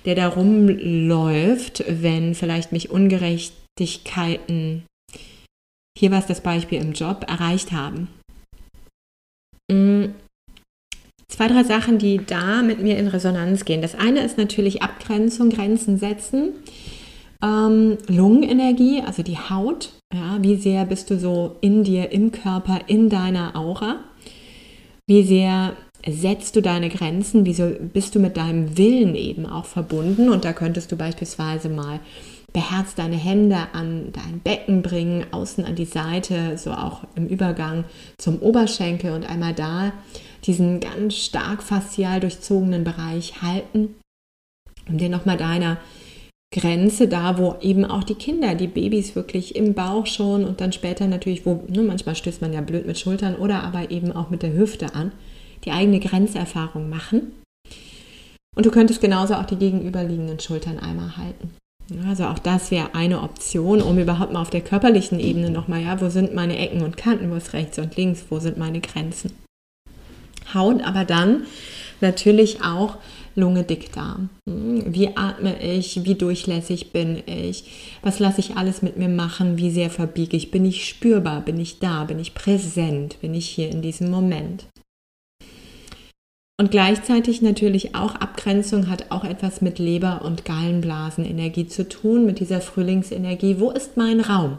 der 0.06 0.14
da 0.14 0.28
rumläuft, 0.28 1.84
wenn 1.86 2.34
vielleicht 2.34 2.72
mich 2.72 2.90
Ungerechtigkeiten, 2.90 4.84
hier 5.98 6.10
war 6.10 6.20
es 6.20 6.26
das 6.26 6.40
Beispiel 6.40 6.80
im 6.80 6.92
Job, 6.92 7.26
erreicht 7.28 7.72
haben. 7.72 8.08
Zwei, 11.28 11.48
drei 11.48 11.64
Sachen, 11.64 11.98
die 11.98 12.20
da 12.24 12.62
mit 12.62 12.80
mir 12.80 12.96
in 12.96 13.08
Resonanz 13.08 13.64
gehen. 13.64 13.82
Das 13.82 13.94
eine 13.94 14.20
ist 14.20 14.38
natürlich 14.38 14.82
Abgrenzung, 14.82 15.50
Grenzen 15.50 15.98
setzen. 15.98 16.52
Ähm, 17.42 17.98
Lungenenergie, 18.08 19.02
also 19.04 19.22
die 19.22 19.38
Haut, 19.38 19.90
Ja, 20.14 20.38
wie 20.40 20.56
sehr 20.56 20.84
bist 20.84 21.10
du 21.10 21.18
so 21.18 21.56
in 21.60 21.82
dir, 21.82 22.12
im 22.12 22.30
Körper, 22.30 22.80
in 22.86 23.08
deiner 23.08 23.56
Aura? 23.56 23.96
Wie 25.06 25.24
sehr 25.24 25.76
setzt 26.06 26.54
du 26.56 26.62
deine 26.62 26.88
Grenzen? 26.88 27.44
Wieso 27.44 27.72
bist 27.92 28.14
du 28.14 28.20
mit 28.20 28.36
deinem 28.36 28.78
Willen 28.78 29.14
eben 29.16 29.46
auch 29.46 29.64
verbunden? 29.64 30.30
Und 30.30 30.44
da 30.44 30.52
könntest 30.52 30.92
du 30.92 30.96
beispielsweise 30.96 31.68
mal 31.68 32.00
beherzt 32.52 32.98
deine 32.98 33.16
Hände 33.16 33.58
an 33.72 34.12
dein 34.12 34.40
Becken 34.40 34.80
bringen, 34.80 35.26
außen 35.30 35.64
an 35.64 35.74
die 35.74 35.84
Seite, 35.84 36.56
so 36.56 36.70
auch 36.70 37.02
im 37.14 37.26
Übergang 37.26 37.84
zum 38.16 38.38
Oberschenkel 38.38 39.12
und 39.12 39.28
einmal 39.28 39.52
da 39.52 39.92
diesen 40.46 40.80
ganz 40.80 41.16
stark 41.16 41.62
faszial 41.62 42.20
durchzogenen 42.20 42.84
Bereich 42.84 43.42
halten, 43.42 43.94
um 44.88 44.98
dir 44.98 45.08
nochmal 45.08 45.36
deiner 45.36 45.78
Grenze 46.54 47.08
da, 47.08 47.38
wo 47.38 47.56
eben 47.60 47.84
auch 47.84 48.04
die 48.04 48.14
Kinder, 48.14 48.54
die 48.54 48.68
Babys 48.68 49.16
wirklich 49.16 49.56
im 49.56 49.74
Bauch 49.74 50.06
schon 50.06 50.44
und 50.44 50.60
dann 50.60 50.72
später 50.72 51.06
natürlich, 51.06 51.44
wo 51.44 51.64
ne, 51.68 51.82
manchmal 51.82 52.14
stößt 52.14 52.40
man 52.40 52.52
ja 52.52 52.60
blöd 52.60 52.86
mit 52.86 52.98
Schultern 52.98 53.34
oder 53.34 53.64
aber 53.64 53.90
eben 53.90 54.12
auch 54.12 54.30
mit 54.30 54.42
der 54.42 54.54
Hüfte 54.54 54.94
an, 54.94 55.12
die 55.64 55.72
eigene 55.72 56.00
Grenzerfahrung 56.00 56.88
machen. 56.88 57.32
Und 58.54 58.64
du 58.64 58.70
könntest 58.70 59.00
genauso 59.00 59.34
auch 59.34 59.44
die 59.44 59.56
gegenüberliegenden 59.56 60.40
Schultern 60.40 60.78
einmal 60.78 61.16
halten. 61.16 61.50
Also 62.08 62.24
auch 62.24 62.38
das 62.38 62.70
wäre 62.70 62.94
eine 62.94 63.22
Option, 63.22 63.82
um 63.82 63.98
überhaupt 63.98 64.32
mal 64.32 64.42
auf 64.42 64.50
der 64.50 64.60
körperlichen 64.60 65.20
Ebene 65.20 65.50
nochmal, 65.50 65.82
ja, 65.82 66.00
wo 66.00 66.08
sind 66.08 66.34
meine 66.34 66.58
Ecken 66.58 66.82
und 66.82 66.96
Kanten, 66.96 67.30
wo 67.30 67.34
ist 67.34 67.52
rechts 67.52 67.78
und 67.78 67.96
links, 67.96 68.24
wo 68.30 68.38
sind 68.38 68.56
meine 68.56 68.80
Grenzen. 68.80 69.32
Haut 70.54 70.82
aber 70.82 71.04
dann 71.04 71.46
natürlich 72.00 72.62
auch 72.62 72.98
Lunge, 73.36 73.64
Dickdarm. 73.64 74.30
Hm, 74.48 74.94
wie 74.94 75.16
atme 75.16 75.62
ich? 75.62 76.04
Wie 76.04 76.14
durchlässig 76.14 76.92
bin 76.92 77.22
ich? 77.26 77.64
Was 78.02 78.18
lasse 78.18 78.40
ich 78.40 78.56
alles 78.56 78.80
mit 78.80 78.96
mir 78.96 79.10
machen? 79.10 79.58
Wie 79.58 79.70
sehr 79.70 79.90
verbiege 79.90 80.36
ich? 80.36 80.50
Bin 80.50 80.64
ich 80.64 80.88
spürbar? 80.88 81.42
Bin 81.42 81.60
ich 81.60 81.78
da? 81.78 82.04
Bin 82.04 82.18
ich 82.18 82.34
präsent? 82.34 83.20
Bin 83.20 83.34
ich 83.34 83.46
hier 83.46 83.70
in 83.70 83.82
diesem 83.82 84.10
Moment? 84.10 84.66
Und 86.58 86.70
gleichzeitig 86.70 87.42
natürlich 87.42 87.94
auch 87.94 88.14
Abgrenzung 88.14 88.88
hat 88.88 89.10
auch 89.10 89.24
etwas 89.24 89.60
mit 89.60 89.78
Leber- 89.78 90.22
und 90.24 90.46
Gallenblasenenergie 90.46 91.66
zu 91.66 91.86
tun, 91.86 92.24
mit 92.24 92.40
dieser 92.40 92.62
Frühlingsenergie. 92.62 93.60
Wo 93.60 93.70
ist 93.70 93.98
mein 93.98 94.20
Raum? 94.20 94.56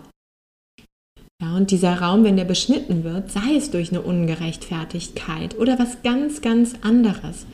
Ja, 1.41 1.55
und 1.55 1.69
dieser 1.69 1.99
Raum, 2.01 2.23
wenn 2.23 2.35
der 2.35 2.45
beschnitten 2.45 3.03
wird, 3.03 3.31
sei 3.31 3.55
es 3.55 3.69
durch 3.69 3.91
eine 3.91 4.01
Ungerechtfertigkeit 4.01 5.55
oder 5.57 5.77
was 5.77 6.01
ganz, 6.01 6.41
ganz 6.41 6.73
anderes, 6.81 7.45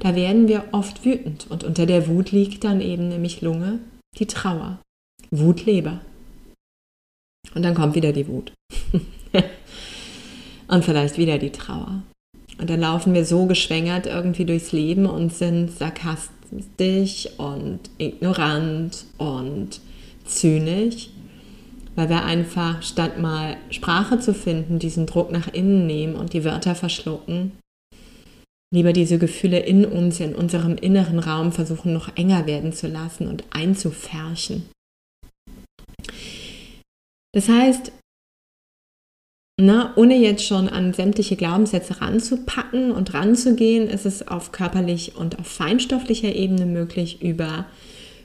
da 0.00 0.14
werden 0.14 0.48
wir 0.48 0.64
oft 0.72 1.04
wütend. 1.04 1.46
Und 1.50 1.62
unter 1.62 1.84
der 1.84 2.08
Wut 2.08 2.32
liegt 2.32 2.64
dann 2.64 2.80
eben 2.80 3.08
nämlich 3.08 3.42
Lunge, 3.42 3.78
die 4.18 4.26
Trauer. 4.26 4.78
Wut, 5.30 5.66
Leber. 5.66 6.00
Und 7.54 7.62
dann 7.62 7.74
kommt 7.74 7.94
wieder 7.94 8.12
die 8.12 8.26
Wut. 8.26 8.52
und 10.68 10.84
vielleicht 10.84 11.18
wieder 11.18 11.36
die 11.36 11.52
Trauer. 11.52 12.02
Und 12.58 12.70
dann 12.70 12.80
laufen 12.80 13.12
wir 13.12 13.26
so 13.26 13.44
geschwängert 13.44 14.06
irgendwie 14.06 14.46
durchs 14.46 14.72
Leben 14.72 15.04
und 15.04 15.32
sind 15.32 15.70
sarkastisch 15.70 17.28
und 17.36 17.80
ignorant 17.98 19.04
und 19.18 19.80
zynisch, 20.24 21.10
weil 21.96 22.08
wir 22.10 22.24
einfach 22.24 22.82
statt 22.82 23.18
mal 23.18 23.56
Sprache 23.70 24.20
zu 24.20 24.34
finden, 24.34 24.78
diesen 24.78 25.06
Druck 25.06 25.32
nach 25.32 25.48
innen 25.48 25.86
nehmen 25.86 26.14
und 26.14 26.34
die 26.34 26.44
Wörter 26.44 26.74
verschlucken, 26.74 27.52
lieber 28.72 28.92
diese 28.92 29.18
Gefühle 29.18 29.60
in 29.60 29.84
uns, 29.84 30.20
in 30.20 30.34
unserem 30.34 30.76
inneren 30.76 31.18
Raum 31.18 31.52
versuchen 31.52 31.92
noch 31.92 32.16
enger 32.16 32.46
werden 32.46 32.72
zu 32.72 32.86
lassen 32.86 33.26
und 33.26 33.44
einzufärchen. 33.50 34.68
Das 37.34 37.48
heißt, 37.48 37.92
na, 39.58 39.94
ohne 39.96 40.18
jetzt 40.18 40.44
schon 40.44 40.68
an 40.68 40.92
sämtliche 40.92 41.36
Glaubenssätze 41.36 42.02
ranzupacken 42.02 42.90
und 42.90 43.14
ranzugehen, 43.14 43.88
ist 43.88 44.04
es 44.04 44.28
auf 44.28 44.52
körperlich 44.52 45.16
und 45.16 45.38
auf 45.38 45.46
feinstofflicher 45.46 46.34
Ebene 46.34 46.66
möglich 46.66 47.22
über 47.22 47.64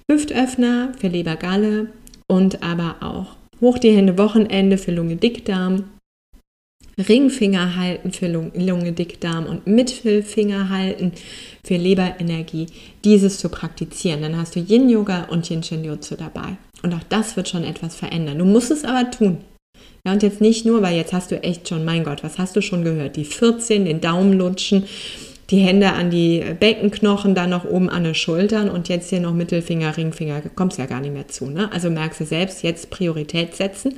Hüftöffner 0.10 0.92
für 1.00 1.08
Lebergalle 1.08 1.88
und 2.28 2.64
aber 2.64 2.98
auch 3.00 3.38
hoch 3.62 3.78
die 3.78 3.92
Hände 3.92 4.18
Wochenende 4.18 4.78
für 4.78 4.92
Lunge 4.92 5.16
Dickdarm, 5.16 5.86
Ringfinger 6.98 7.76
halten 7.76 8.12
für 8.12 8.28
Lunge 8.28 8.92
Dickdarm 8.92 9.46
und 9.46 9.66
Mittelfinger 9.68 10.70
halten 10.70 11.14
für 11.64 11.78
Leberenergie, 11.78 12.68
dieses 13.04 13.38
zu 13.40 13.50
praktizieren. 13.50 14.22
Dann 14.22 14.38
hast 14.38 14.56
du 14.56 14.60
Yin 14.60 14.90
Yoga 14.90 15.24
und 15.26 15.50
Yin 15.50 15.64
Shin 15.64 15.84
Jutsu 15.84 16.16
dabei. 16.16 16.58
Und 16.84 16.94
auch 16.94 17.04
das 17.10 17.38
wird 17.38 17.50
schon 17.50 17.64
etwas 17.64 17.96
verändern. 17.96 18.40
Du 18.40 18.46
musst 18.46 18.72
es 18.72 18.84
aber 18.84 19.10
tun. 19.10 19.38
Ja, 20.06 20.14
und 20.14 20.24
jetzt 20.24 20.42
nicht 20.42 20.66
nur, 20.66 20.82
weil 20.82 20.96
jetzt 20.96 21.14
hast 21.14 21.32
du 21.32 21.42
echt 21.44 21.70
schon, 21.70 21.86
mein 21.86 22.04
Gott, 22.04 22.24
was 22.24 22.40
hast 22.40 22.56
du 22.56 22.62
schon 22.62 22.84
gehört? 22.84 23.16
Die 23.16 23.26
14, 23.26 23.86
den 23.86 24.02
Daumen 24.02 24.34
lutschen, 24.34 24.86
die 25.52 25.60
Hände 25.60 25.92
an 25.94 26.10
die 26.10 26.44
Beckenknochen, 26.60 27.36
dann 27.36 27.50
noch 27.50 27.66
oben 27.66 27.90
an 27.90 28.04
den 28.04 28.16
Schultern 28.16 28.70
und 28.70 28.90
jetzt 28.90 29.10
hier 29.10 29.20
noch 29.20 29.34
Mittelfinger, 29.34 29.96
Ringfinger, 29.96 30.42
kommst 30.56 30.78
ja 30.78 30.86
gar 30.86 31.02
nicht 31.02 31.14
mehr 31.14 31.28
zu. 31.28 31.50
Ne? 31.50 31.72
Also 31.72 31.90
merkst 31.90 32.22
du 32.22 32.26
selbst, 32.26 32.64
jetzt 32.64 32.90
Priorität 32.90 33.56
setzen. 33.56 33.96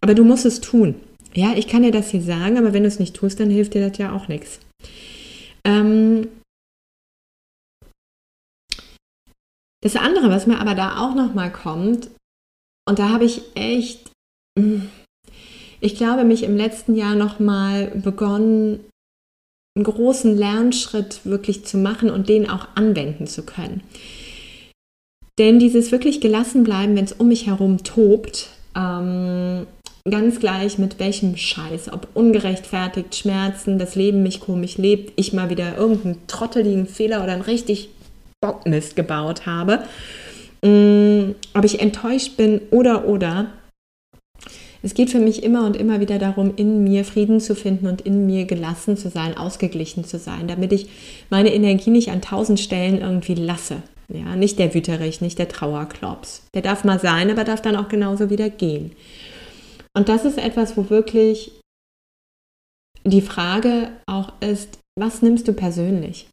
Aber 0.00 0.14
du 0.14 0.24
musst 0.24 0.44
es 0.44 0.60
tun. 0.60 0.96
Ja, 1.34 1.54
ich 1.56 1.68
kann 1.68 1.82
dir 1.82 1.92
das 1.92 2.10
hier 2.10 2.22
sagen, 2.22 2.58
aber 2.58 2.72
wenn 2.72 2.82
du 2.82 2.88
es 2.88 2.98
nicht 2.98 3.14
tust, 3.14 3.40
dann 3.40 3.50
hilft 3.50 3.74
dir 3.74 3.88
das 3.88 3.98
ja 3.98 4.12
auch 4.12 4.28
nichts. 4.28 4.60
Ähm 5.64 6.28
das 9.82 9.96
andere, 9.96 10.30
was 10.30 10.46
mir 10.46 10.60
aber 10.60 10.74
da 10.74 10.98
auch 10.98 11.14
nochmal 11.14 11.50
kommt, 11.52 12.10
und 12.86 12.98
da 12.98 13.08
habe 13.08 13.24
ich 13.24 13.42
echt 13.54 14.10
ich 15.84 15.96
glaube, 15.96 16.24
mich 16.24 16.44
im 16.44 16.56
letzten 16.56 16.94
Jahr 16.94 17.14
nochmal 17.14 17.88
begonnen, 17.94 18.80
einen 19.74 19.84
großen 19.84 20.36
Lernschritt 20.36 21.20
wirklich 21.24 21.64
zu 21.64 21.78
machen 21.78 22.10
und 22.10 22.28
den 22.28 22.48
auch 22.48 22.68
anwenden 22.74 23.26
zu 23.26 23.44
können. 23.44 23.82
Denn 25.38 25.58
dieses 25.58 25.90
wirklich 25.90 26.20
gelassen 26.20 26.62
bleiben, 26.62 26.94
wenn 26.94 27.04
es 27.04 27.12
um 27.12 27.28
mich 27.28 27.46
herum 27.46 27.82
tobt, 27.82 28.48
ähm, 28.76 29.66
ganz 30.08 30.38
gleich 30.38 30.78
mit 30.78 31.00
welchem 31.00 31.36
Scheiß, 31.36 31.92
ob 31.92 32.08
ungerechtfertigt, 32.14 33.16
Schmerzen, 33.16 33.78
das 33.78 33.96
Leben 33.96 34.22
mich 34.22 34.40
komisch 34.40 34.76
lebt, 34.76 35.12
ich 35.16 35.32
mal 35.32 35.50
wieder 35.50 35.76
irgendeinen 35.76 36.26
trotteligen 36.28 36.86
Fehler 36.86 37.24
oder 37.24 37.32
einen 37.32 37.42
richtig 37.42 37.88
Bockmist 38.40 38.94
gebaut 38.94 39.46
habe, 39.46 39.84
ähm, 40.62 41.34
ob 41.54 41.64
ich 41.64 41.80
enttäuscht 41.80 42.36
bin 42.36 42.60
oder 42.70 43.08
oder, 43.08 43.46
es 44.84 44.92
geht 44.92 45.10
für 45.10 45.18
mich 45.18 45.42
immer 45.42 45.64
und 45.64 45.76
immer 45.76 45.98
wieder 46.00 46.18
darum, 46.18 46.52
in 46.56 46.84
mir 46.84 47.06
Frieden 47.06 47.40
zu 47.40 47.54
finden 47.54 47.86
und 47.86 48.02
in 48.02 48.26
mir 48.26 48.44
gelassen 48.44 48.98
zu 48.98 49.08
sein, 49.08 49.34
ausgeglichen 49.34 50.04
zu 50.04 50.18
sein, 50.18 50.46
damit 50.46 50.74
ich 50.74 50.90
meine 51.30 51.54
Energie 51.54 51.88
nicht 51.88 52.10
an 52.10 52.20
tausend 52.20 52.60
Stellen 52.60 53.00
irgendwie 53.00 53.34
lasse. 53.34 53.82
Ja, 54.08 54.36
nicht 54.36 54.58
der 54.58 54.74
Wüterich, 54.74 55.22
nicht 55.22 55.38
der 55.38 55.48
Trauerklops. 55.48 56.42
Der 56.52 56.60
darf 56.60 56.84
mal 56.84 57.00
sein, 57.00 57.30
aber 57.30 57.44
darf 57.44 57.62
dann 57.62 57.76
auch 57.76 57.88
genauso 57.88 58.28
wieder 58.28 58.50
gehen. 58.50 58.92
Und 59.96 60.10
das 60.10 60.26
ist 60.26 60.36
etwas, 60.36 60.76
wo 60.76 60.90
wirklich 60.90 61.52
die 63.04 63.22
Frage 63.22 63.90
auch 64.04 64.34
ist, 64.40 64.80
was 65.00 65.22
nimmst 65.22 65.48
du 65.48 65.54
persönlich? 65.54 66.28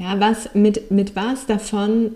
Ja, 0.00 0.20
was 0.20 0.54
mit, 0.54 0.92
mit 0.92 1.16
was 1.16 1.46
davon 1.46 2.14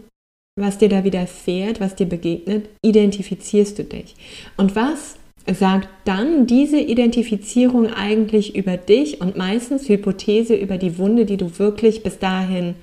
was 0.57 0.79
dir 0.79 0.89
da 0.89 1.05
widerfährt, 1.05 1.81
was 1.81 1.95
dir 1.95 2.07
begegnet, 2.07 2.69
identifizierst 2.83 3.79
du 3.79 3.85
dich. 3.85 4.15
Und 4.57 4.77
was 4.77 5.17
sagt 5.51 5.89
dann 6.05 6.47
diese 6.47 6.79
Identifizierung 6.79 7.93
eigentlich 7.93 8.55
über 8.55 8.77
dich 8.77 9.21
und 9.21 9.37
meistens 9.37 9.89
Hypothese 9.89 10.55
über 10.55 10.79
die 10.79 10.99
Wunde, 10.99 11.25
die 11.25 11.37
du 11.37 11.59
wirklich 11.59 12.03
bis 12.03 12.19
dahin 12.19 12.75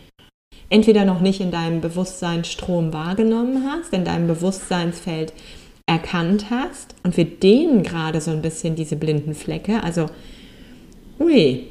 entweder 0.69 1.05
noch 1.05 1.21
nicht 1.21 1.41
in 1.41 1.51
deinem 1.51 1.79
Bewusstseinsstrom 1.81 2.91
wahrgenommen 2.91 3.63
hast, 3.65 3.93
in 3.93 4.03
deinem 4.03 4.27
Bewusstseinsfeld 4.27 5.33
erkannt 5.85 6.47
hast 6.49 6.95
und 7.03 7.17
wir 7.17 7.25
dehnen 7.25 7.81
gerade 7.81 8.21
so 8.21 8.29
ein 8.31 8.41
bisschen 8.41 8.75
diese 8.75 8.95
blinden 8.95 9.33
Flecke, 9.33 9.83
also 9.83 10.07
ui, 11.19 11.65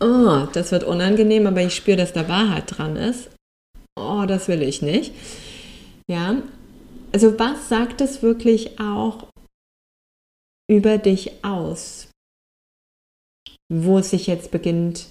oh, 0.00 0.46
das 0.52 0.70
wird 0.70 0.84
unangenehm, 0.84 1.46
aber 1.46 1.62
ich 1.62 1.74
spüre, 1.74 1.96
dass 1.96 2.12
da 2.12 2.28
Wahrheit 2.28 2.64
dran 2.66 2.94
ist 2.96 3.30
oh, 4.18 4.26
das 4.26 4.48
will 4.48 4.62
ich 4.62 4.82
nicht. 4.82 5.12
Ja, 6.10 6.42
also 7.12 7.38
was 7.38 7.68
sagt 7.68 8.00
es 8.00 8.22
wirklich 8.22 8.80
auch 8.80 9.28
über 10.70 10.98
dich 10.98 11.44
aus, 11.44 12.10
wo 13.72 13.98
es 13.98 14.10
sich 14.10 14.26
jetzt 14.26 14.50
beginnt 14.50 15.08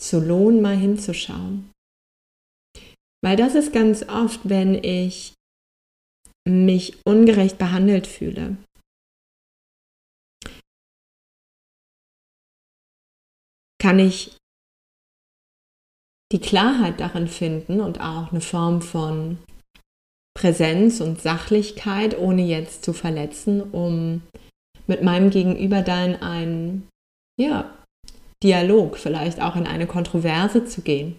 zu 0.00 0.20
lohnen, 0.20 0.62
mal 0.62 0.76
hinzuschauen? 0.76 1.70
Weil 3.22 3.36
das 3.36 3.54
ist 3.54 3.72
ganz 3.72 4.08
oft, 4.08 4.48
wenn 4.48 4.74
ich 4.74 5.34
mich 6.46 6.96
ungerecht 7.04 7.58
behandelt 7.58 8.06
fühle. 8.06 8.56
Kann 13.80 13.98
ich 13.98 14.37
die 16.32 16.40
Klarheit 16.40 17.00
darin 17.00 17.28
finden 17.28 17.80
und 17.80 18.00
auch 18.00 18.30
eine 18.30 18.40
Form 18.40 18.82
von 18.82 19.38
Präsenz 20.38 21.00
und 21.00 21.20
Sachlichkeit, 21.20 22.18
ohne 22.18 22.42
jetzt 22.42 22.84
zu 22.84 22.92
verletzen, 22.92 23.62
um 23.62 24.22
mit 24.86 25.02
meinem 25.02 25.30
Gegenüber 25.30 25.82
dann 25.82 26.16
einen 26.16 26.88
ja, 27.40 27.74
Dialog, 28.42 28.98
vielleicht 28.98 29.40
auch 29.40 29.56
in 29.56 29.66
eine 29.66 29.86
Kontroverse 29.86 30.64
zu 30.64 30.82
gehen 30.82 31.16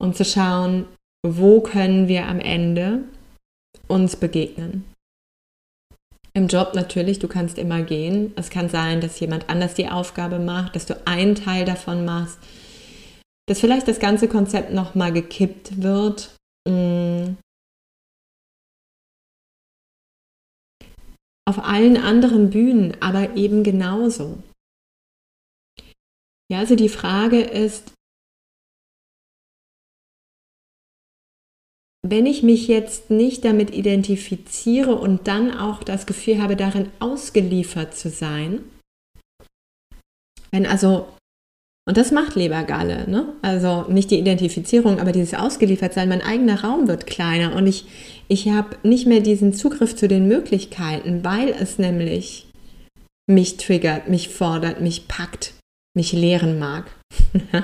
und 0.00 0.16
zu 0.16 0.24
schauen, 0.24 0.86
wo 1.26 1.60
können 1.60 2.08
wir 2.08 2.26
am 2.26 2.40
Ende 2.40 3.04
uns 3.88 4.16
begegnen. 4.16 4.84
Im 6.34 6.46
Job 6.46 6.74
natürlich, 6.74 7.18
du 7.18 7.26
kannst 7.26 7.58
immer 7.58 7.82
gehen. 7.82 8.32
Es 8.36 8.48
kann 8.48 8.68
sein, 8.68 9.00
dass 9.00 9.18
jemand 9.18 9.50
anders 9.50 9.74
die 9.74 9.88
Aufgabe 9.88 10.38
macht, 10.38 10.76
dass 10.76 10.86
du 10.86 11.04
einen 11.04 11.34
Teil 11.34 11.64
davon 11.64 12.04
machst, 12.04 12.38
dass 13.48 13.60
vielleicht 13.60 13.88
das 13.88 13.98
ganze 13.98 14.28
Konzept 14.28 14.72
nochmal 14.72 15.12
gekippt 15.12 15.82
wird. 15.82 16.36
Mm. 16.68 17.36
Auf 21.48 21.58
allen 21.60 21.96
anderen 21.96 22.50
Bühnen 22.50 22.96
aber 23.00 23.36
eben 23.36 23.64
genauso. 23.64 24.42
Ja, 26.50 26.58
also 26.58 26.76
die 26.76 26.90
Frage 26.90 27.40
ist, 27.40 27.94
wenn 32.06 32.26
ich 32.26 32.42
mich 32.42 32.68
jetzt 32.68 33.10
nicht 33.10 33.44
damit 33.44 33.70
identifiziere 33.70 34.94
und 34.94 35.26
dann 35.26 35.56
auch 35.56 35.82
das 35.82 36.06
Gefühl 36.06 36.40
habe, 36.40 36.56
darin 36.56 36.90
ausgeliefert 37.00 37.94
zu 37.94 38.10
sein, 38.10 38.64
wenn 40.50 40.66
also, 40.66 41.08
und 41.88 41.96
das 41.96 42.12
macht 42.12 42.34
Lebergalle, 42.34 43.08
ne? 43.08 43.32
also 43.40 43.86
nicht 43.88 44.10
die 44.10 44.18
Identifizierung, 44.18 45.00
aber 45.00 45.10
dieses 45.10 45.32
Ausgeliefertsein, 45.32 46.10
mein 46.10 46.20
eigener 46.20 46.62
Raum 46.62 46.86
wird 46.86 47.06
kleiner 47.06 47.56
und 47.56 47.66
ich, 47.66 47.86
ich 48.28 48.50
habe 48.50 48.76
nicht 48.82 49.06
mehr 49.06 49.20
diesen 49.20 49.54
Zugriff 49.54 49.96
zu 49.96 50.06
den 50.06 50.28
Möglichkeiten, 50.28 51.24
weil 51.24 51.48
es 51.48 51.78
nämlich 51.78 52.46
mich 53.26 53.56
triggert, 53.56 54.06
mich 54.06 54.28
fordert, 54.28 54.82
mich 54.82 55.08
packt, 55.08 55.54
mich 55.96 56.12
lehren 56.12 56.58
mag. 56.58 56.90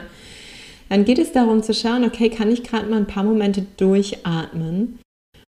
dann 0.88 1.04
geht 1.04 1.18
es 1.18 1.32
darum 1.32 1.62
zu 1.62 1.74
schauen, 1.74 2.02
okay, 2.02 2.30
kann 2.30 2.50
ich 2.50 2.62
gerade 2.62 2.88
mal 2.88 2.96
ein 2.96 3.06
paar 3.06 3.24
Momente 3.24 3.66
durchatmen 3.76 5.00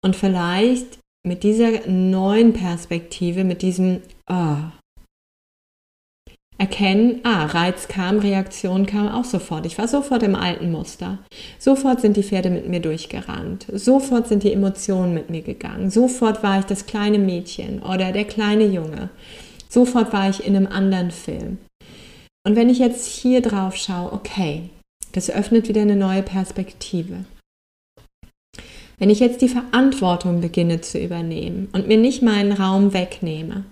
und 0.04 0.14
vielleicht 0.14 0.98
mit 1.26 1.42
dieser 1.42 1.88
neuen 1.88 2.52
Perspektive, 2.52 3.44
mit 3.44 3.62
diesem 3.62 4.02
oh, 4.28 4.56
erkennen, 6.58 7.20
ah, 7.22 7.46
Reiz 7.46 7.86
kam, 7.86 8.18
Reaktion 8.18 8.84
kam 8.84 9.08
auch 9.08 9.24
sofort. 9.24 9.64
Ich 9.64 9.78
war 9.78 9.86
sofort 9.86 10.24
im 10.24 10.34
alten 10.34 10.72
Muster. 10.72 11.18
Sofort 11.58 12.00
sind 12.00 12.16
die 12.16 12.24
Pferde 12.24 12.50
mit 12.50 12.68
mir 12.68 12.80
durchgerannt. 12.80 13.66
Sofort 13.72 14.26
sind 14.26 14.42
die 14.42 14.52
Emotionen 14.52 15.14
mit 15.14 15.30
mir 15.30 15.42
gegangen. 15.42 15.90
Sofort 15.90 16.42
war 16.42 16.58
ich 16.58 16.64
das 16.66 16.86
kleine 16.86 17.20
Mädchen 17.20 17.80
oder 17.80 18.10
der 18.10 18.24
kleine 18.24 18.66
Junge. 18.66 19.08
Sofort 19.68 20.12
war 20.12 20.28
ich 20.28 20.44
in 20.44 20.56
einem 20.56 20.66
anderen 20.66 21.12
Film. 21.12 21.58
Und 22.44 22.56
wenn 22.56 22.70
ich 22.70 22.78
jetzt 22.78 23.06
hier 23.06 23.40
drauf 23.40 23.76
schaue, 23.76 24.12
okay, 24.12 24.70
das 25.12 25.30
öffnet 25.30 25.68
wieder 25.68 25.82
eine 25.82 25.96
neue 25.96 26.22
Perspektive. 26.22 27.24
Wenn 28.98 29.10
ich 29.10 29.20
jetzt 29.20 29.42
die 29.42 29.48
Verantwortung 29.48 30.40
beginne 30.40 30.80
zu 30.80 30.98
übernehmen 30.98 31.68
und 31.72 31.86
mir 31.86 31.98
nicht 31.98 32.20
meinen 32.20 32.52
Raum 32.52 32.92
wegnehme, 32.92 33.64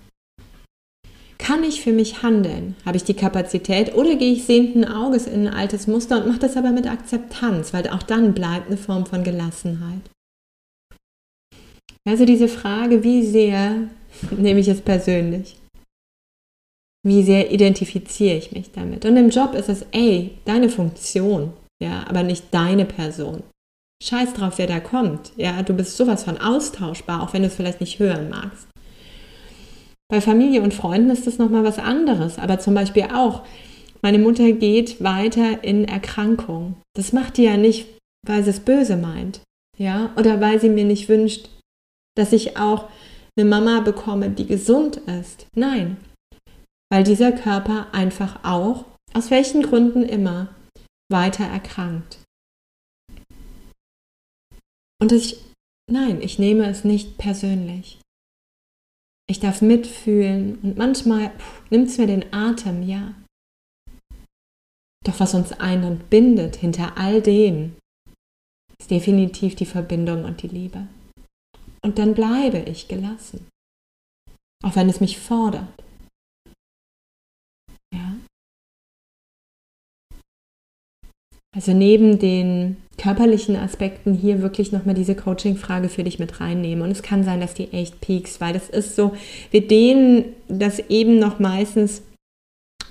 kann 1.47 1.63
ich 1.63 1.81
für 1.81 1.93
mich 1.93 2.25
handeln? 2.25 2.75
Habe 2.85 2.97
ich 2.97 3.05
die 3.05 3.15
Kapazität 3.15 3.95
oder 3.95 4.17
gehe 4.17 4.33
ich 4.33 4.47
sehenden 4.47 4.85
Auges 4.85 5.29
in 5.29 5.47
ein 5.47 5.55
altes 5.55 5.87
Muster 5.87 6.17
und 6.17 6.27
mache 6.27 6.41
das 6.41 6.57
aber 6.57 6.73
mit 6.73 6.89
Akzeptanz, 6.89 7.73
weil 7.73 7.89
auch 7.89 8.03
dann 8.03 8.35
bleibt 8.35 8.67
eine 8.67 8.77
Form 8.77 9.07
von 9.07 9.23
Gelassenheit. 9.23 10.01
Also 12.05 12.25
diese 12.25 12.49
Frage, 12.49 13.05
wie 13.05 13.25
sehr 13.25 13.89
nehme 14.37 14.59
ich 14.59 14.67
es 14.67 14.81
persönlich? 14.81 15.57
Wie 17.07 17.23
sehr 17.23 17.53
identifiziere 17.53 18.39
ich 18.39 18.51
mich 18.51 18.73
damit? 18.73 19.05
Und 19.05 19.17
im 19.17 19.31
Job 19.31 19.55
ist 19.55 19.69
es, 19.69 19.87
ey, 19.93 20.33
deine 20.47 20.69
Funktion, 20.69 21.53
ja, 21.81 22.05
aber 22.09 22.25
nicht 22.25 22.47
deine 22.51 22.87
Person. 22.87 23.45
Scheiß 24.03 24.35
drauf, 24.35 24.55
wer 24.59 24.67
da 24.67 24.81
kommt. 24.81 25.31
Ja, 25.37 25.63
du 25.63 25.75
bist 25.75 25.97
sowas 25.97 26.25
von 26.25 26.39
austauschbar, 26.39 27.23
auch 27.23 27.33
wenn 27.33 27.43
du 27.43 27.49
es 27.49 27.55
vielleicht 27.55 27.81
nicht 27.81 28.01
hören 28.01 28.31
magst. 28.31 28.67
Bei 30.09 30.21
Familie 30.21 30.63
und 30.63 30.73
Freunden 30.73 31.11
ist 31.11 31.27
das 31.27 31.39
nochmal 31.39 31.65
was 31.65 31.79
anderes, 31.79 32.39
aber 32.39 32.59
zum 32.59 32.75
Beispiel 32.75 33.05
auch, 33.13 33.45
meine 34.03 34.19
Mutter 34.19 34.53
geht 34.53 35.03
weiter 35.03 35.65
in 35.65 35.85
Erkrankung. 35.85 36.77
Das 36.95 37.13
macht 37.13 37.39
die 37.39 37.45
ja 37.45 37.57
nicht, 37.57 37.89
weil 38.27 38.45
sie 38.45 38.51
es 38.51 38.61
böse 38.61 38.97
meint, 38.97 39.41
ja, 39.79 40.15
oder 40.17 40.41
weil 40.41 40.61
sie 40.61 40.69
mir 40.69 40.85
nicht 40.85 41.09
wünscht, 41.09 41.49
dass 42.17 42.33
ich 42.33 42.57
auch 42.57 42.89
eine 43.37 43.49
Mama 43.49 43.81
bekomme, 43.81 44.31
die 44.31 44.47
gesund 44.47 44.99
ist. 44.99 45.47
Nein, 45.55 45.97
weil 46.91 47.05
dieser 47.05 47.33
Körper 47.33 47.89
einfach 47.93 48.45
auch, 48.45 48.85
aus 49.13 49.31
welchen 49.31 49.63
Gründen 49.63 50.03
immer, 50.03 50.55
weiter 51.11 51.45
erkrankt. 51.45 52.23
Und 55.01 55.13
ich, 55.13 55.43
nein, 55.91 56.23
ich 56.23 56.39
nehme 56.39 56.69
es 56.69 56.85
nicht 56.85 57.19
persönlich. 57.19 57.99
Ich 59.29 59.41
darf 59.41 59.61
mitfühlen 59.61 60.59
und 60.63 60.79
manchmal 60.79 61.33
nimmt 61.71 61.89
es 61.89 61.99
mir 61.99 62.07
den 62.07 62.33
Atem, 62.33 62.83
ja. 62.83 63.15
Doch 65.05 65.21
was 65.21 65.35
uns 65.35 65.53
ein 65.53 65.85
und 65.85 66.11
bindet 66.11 66.57
hinter 66.57 66.97
all 66.97 67.23
dem, 67.23 67.77
ist 68.79 68.91
definitiv 68.91 69.57
die 69.57 69.67
Verbindung 69.67 70.25
und 70.25 70.43
die 70.43 70.49
Liebe. 70.49 70.87
Und 71.83 71.99
dann 71.99 72.15
bleibe 72.15 72.59
ich 72.59 72.89
gelassen, 72.89 73.47
auch 74.65 74.77
wenn 74.77 74.89
es 74.89 75.01
mich 75.01 75.19
fordert. 75.19 75.86
Also 81.57 81.73
neben 81.73 82.19
den 82.19 82.77
körperlichen 82.99 83.57
Aspekten 83.57 84.13
hier 84.13 84.43
wirklich 84.43 84.73
nochmal 84.73 84.95
diese 84.95 85.17
Coaching-Frage 85.17 85.89
für 85.89 86.05
dich 86.05 86.19
mit 86.19 86.39
reinnehmen. 86.39 86.85
Und 86.85 86.91
es 86.91 87.03
kann 87.03 87.25
sein, 87.25 87.41
dass 87.41 87.55
die 87.55 87.73
echt 87.73 88.03
piekst, 88.03 88.43
weil 88.43 88.53
das 88.53 88.69
ist 88.69 88.95
so, 88.95 89.17
wir 89.51 89.67
dehnen 89.67 90.27
das 90.49 90.79
eben 90.91 91.19
noch 91.19 91.39
meistens 91.39 92.03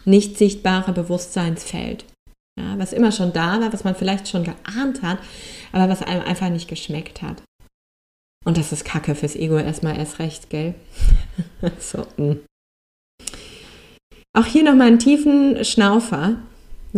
nicht 0.04 0.40
sichtbare 0.40 0.94
Bewusstseinsfeld. 0.94 2.06
Ja, 2.60 2.80
was 2.80 2.92
immer 2.92 3.12
schon 3.12 3.34
da 3.34 3.62
war, 3.62 3.72
was 3.72 3.84
man 3.84 3.96
vielleicht 3.96 4.28
schon 4.28 4.44
geahnt 4.44 5.04
hat, 5.04 5.20
aber 5.72 5.88
was 5.88 6.02
einem 6.02 6.24
einfach 6.24 6.50
nicht 6.50 6.68
geschmeckt 6.68 7.22
hat. 7.22 7.44
Und 8.46 8.58
das 8.58 8.72
ist 8.72 8.86
Kacke 8.86 9.14
fürs 9.14 9.36
Ego 9.36 9.58
erstmal 9.58 9.98
erst 9.98 10.18
recht, 10.18 10.50
gell? 10.50 10.74
so. 11.80 12.08
Mh. 12.18 12.32
Hm. 12.32 12.40
Auch 14.34 14.46
hier 14.46 14.64
nochmal 14.64 14.88
einen 14.88 15.00
tiefen 15.00 15.64
Schnaufer 15.64 16.38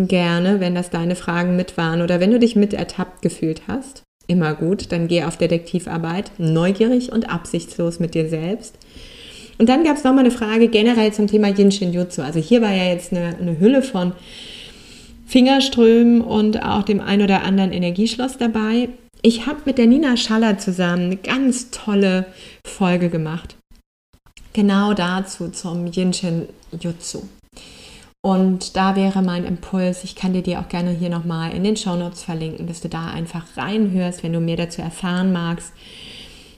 gerne, 0.06 0.60
wenn 0.60 0.76
das 0.76 0.92
deine 0.92 1.16
Fragen 1.16 1.56
mit 1.56 1.78
waren 1.78 2.04
oder 2.04 2.20
wenn 2.20 2.32
du 2.32 2.38
dich 2.38 2.56
mit 2.56 2.74
ertappt 2.74 3.24
gefühlt 3.24 3.64
hast. 3.68 4.04
Immer 4.28 4.54
gut, 4.54 4.92
dann 4.92 5.08
geh 5.08 5.24
auf 5.24 5.38
Detektivarbeit, 5.38 6.32
neugierig 6.38 7.12
und 7.12 7.30
absichtslos 7.30 8.00
mit 8.00 8.14
dir 8.14 8.30
selbst. 8.30 8.78
Und 9.58 9.70
dann 9.70 9.84
gab 9.84 9.98
es 9.98 10.04
nochmal 10.04 10.26
eine 10.26 10.32
Frage 10.32 10.68
generell 10.68 11.12
zum 11.14 11.28
Thema 11.28 11.48
Yin 11.48 11.72
Shin 11.72 11.94
Jutsu. 11.94 12.22
Also 12.22 12.40
hier 12.40 12.62
war 12.62 12.72
ja 12.72 12.84
jetzt 12.84 13.12
eine, 13.12 13.38
eine 13.38 13.60
Hülle 13.60 13.82
von 13.82 14.12
Fingerströmen 15.26 16.22
und 16.22 16.64
auch 16.64 16.84
dem 16.84 17.02
ein 17.02 17.22
oder 17.22 17.44
anderen 17.44 17.72
Energieschloss 17.72 18.38
dabei. 18.38 18.90
Ich 19.24 19.48
habe 19.48 19.62
mit 19.66 19.78
der 19.78 19.88
Nina 19.88 20.16
Schaller 20.16 20.60
zusammen 20.60 21.06
eine 21.06 21.18
ganz 21.18 21.72
tolle 21.72 22.28
Folge 22.66 23.10
gemacht. 23.10 23.56
Genau 24.54 24.94
dazu 24.94 25.50
zum 25.50 25.88
Yin 25.92 26.14
Shin 26.14 26.48
Jutsu. 26.80 27.24
Und 28.28 28.76
da 28.76 28.98
wäre 28.98 29.22
mein 29.22 29.46
Impuls, 29.46 30.04
ich 30.04 30.18
kann 30.18 30.34
dir 30.34 30.42
die 30.42 30.58
auch 30.58 30.68
gerne 30.68 30.92
hier 30.92 31.08
nochmal 31.08 31.54
in 31.54 31.64
den 31.64 31.78
Shownotes 31.78 32.24
verlinken, 32.24 32.68
dass 32.68 32.82
du 32.82 32.90
da 32.90 33.08
einfach 33.08 33.56
reinhörst, 33.56 34.22
wenn 34.22 34.34
du 34.34 34.42
mehr 34.42 34.58
dazu 34.58 34.82
erfahren 34.82 35.32
magst. 35.32 35.72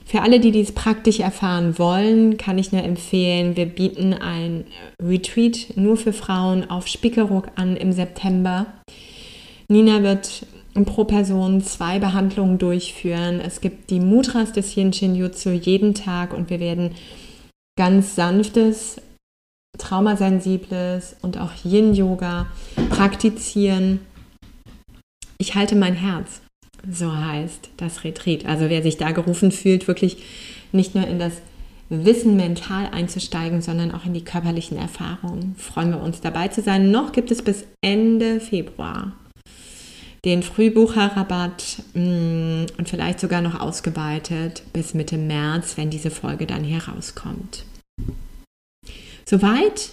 Für 0.04 0.22
alle, 0.22 0.40
die 0.40 0.50
dies 0.50 0.72
praktisch 0.72 1.20
erfahren 1.20 1.78
wollen, 1.78 2.38
kann 2.38 2.58
ich 2.58 2.72
nur 2.72 2.82
empfehlen, 2.82 3.56
wir 3.56 3.66
bieten 3.66 4.14
ein 4.14 4.64
Retreat 5.00 5.68
nur 5.76 5.96
für 5.96 6.12
Frauen 6.12 6.68
auf 6.68 6.88
Spiekeroog 6.88 7.52
an 7.54 7.76
im 7.76 7.92
September. 7.92 8.66
Nina 9.68 10.02
wird 10.02 10.46
pro 10.86 11.04
Person 11.04 11.62
zwei 11.62 12.00
Behandlungen 12.00 12.58
durchführen. 12.58 13.38
Es 13.38 13.60
gibt 13.60 13.90
die 13.90 14.00
Mudras 14.00 14.50
des 14.50 14.76
Yin 14.76 14.92
Shin 14.92 15.14
Jutsu 15.14 15.50
jeden 15.50 15.94
Tag 15.94 16.34
und 16.34 16.50
wir 16.50 16.58
werden 16.58 16.96
ganz 17.76 18.16
sanftes 18.16 18.96
traumasensibles 19.78 21.16
und 21.22 21.38
auch 21.38 21.52
Yin-Yoga 21.64 22.46
praktizieren. 22.90 24.00
Ich 25.38 25.54
halte 25.54 25.74
mein 25.74 25.94
Herz, 25.94 26.40
so 26.88 27.14
heißt 27.14 27.70
das 27.76 28.04
Retreat. 28.04 28.46
Also 28.46 28.68
wer 28.68 28.82
sich 28.82 28.96
da 28.96 29.12
gerufen 29.12 29.52
fühlt, 29.52 29.88
wirklich 29.88 30.18
nicht 30.72 30.94
nur 30.94 31.06
in 31.06 31.18
das 31.18 31.32
Wissen 31.88 32.36
mental 32.36 32.88
einzusteigen, 32.92 33.62
sondern 33.62 33.92
auch 33.92 34.04
in 34.04 34.14
die 34.14 34.24
körperlichen 34.24 34.78
Erfahrungen. 34.78 35.56
Freuen 35.56 35.90
wir 35.90 36.00
uns 36.00 36.20
dabei 36.20 36.48
zu 36.48 36.62
sein. 36.62 36.90
Noch 36.90 37.12
gibt 37.12 37.30
es 37.30 37.42
bis 37.42 37.64
Ende 37.82 38.38
Februar 38.38 39.12
den 40.24 40.42
Frühbucherrabatt 40.42 41.82
mm, 41.94 42.66
und 42.76 42.88
vielleicht 42.88 43.20
sogar 43.20 43.40
noch 43.40 43.58
ausgeweitet 43.58 44.62
bis 44.72 44.94
Mitte 44.94 45.16
März, 45.16 45.76
wenn 45.76 45.90
diese 45.90 46.10
Folge 46.10 46.46
dann 46.46 46.64
herauskommt. 46.64 47.64
Soweit 49.30 49.90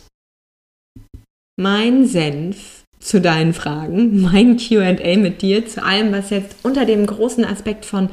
mein 1.62 2.08
Senf 2.08 2.86
zu 3.00 3.22
deinen 3.22 3.54
Fragen, 3.54 4.20
mein 4.24 4.58
QA 4.58 5.16
mit 5.16 5.44
dir, 5.44 5.68
zu 5.68 5.84
allem, 5.84 6.12
was 6.12 6.32
jetzt 6.32 6.56
unter 6.64 6.86
dem 6.86 7.06
großen 7.06 7.46
Aspekt 7.46 7.86
von 7.86 8.10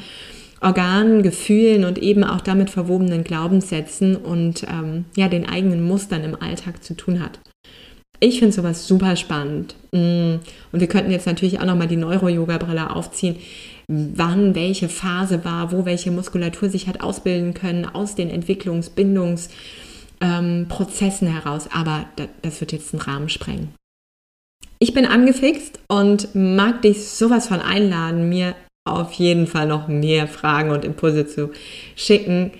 Organen, 0.61 1.23
Gefühlen 1.23 1.87
und 1.87 1.97
eben 1.97 2.25
auch 2.25 2.43
damit 2.43 2.69
verwobenen 2.69 3.25
Glaubenssätzen 3.25 4.17
und 4.17 4.65
ähm, 4.65 5.07
ja, 5.17 5.29
den 5.29 5.49
eigenen 5.49 5.83
Mustern 5.83 6.25
im 6.25 6.43
Alltag 6.43 6.85
zu 6.85 6.93
tun 6.93 7.23
hat. 7.23 7.41
Ich 8.21 8.41
finde 8.41 8.53
sowas 8.53 8.87
super 8.87 9.17
spannend. 9.17 9.77
Mm. 9.93 10.41
Und 10.73 10.81
wir 10.81 10.89
könnten 10.89 11.11
jetzt 11.11 11.27
natürlich 11.27 11.59
auch 11.59 11.65
nochmal 11.65 11.89
die 11.89 11.97
Neuro-Yoga-Brille 11.97 12.95
aufziehen, 12.95 13.37
wann 13.89 14.55
welche 14.55 14.91
Phase 14.91 15.43
war, 15.43 15.73
wo 15.73 15.87
welche 15.87 16.11
Muskulatur 16.11 16.69
sich 16.69 16.87
hat 16.87 17.01
ausbilden 17.01 17.55
können 17.55 17.87
aus 17.87 18.15
den 18.15 18.31
Entwicklungs-, 18.31 18.91
Bindungsprozessen 18.91 19.94
ähm, 20.25 21.29
heraus. 21.29 21.69
Aber 21.73 22.07
das 22.43 22.61
wird 22.61 22.73
jetzt 22.73 22.95
einen 22.95 23.03
Rahmen 23.03 23.29
sprengen. 23.29 23.75
Ich 24.79 24.93
bin 24.93 25.07
angefixt 25.07 25.79
und 25.89 26.35
mag 26.35 26.83
dich 26.83 27.09
sowas 27.09 27.47
von 27.47 27.61
einladen, 27.61 28.29
mir 28.29 28.55
auf 28.87 29.13
jeden 29.13 29.47
Fall 29.47 29.67
noch 29.67 29.89
mehr 29.89 30.27
Fragen 30.27 30.71
und 30.71 30.85
Impulse 30.85 31.27
zu 31.27 31.53
schicken. 31.97 32.53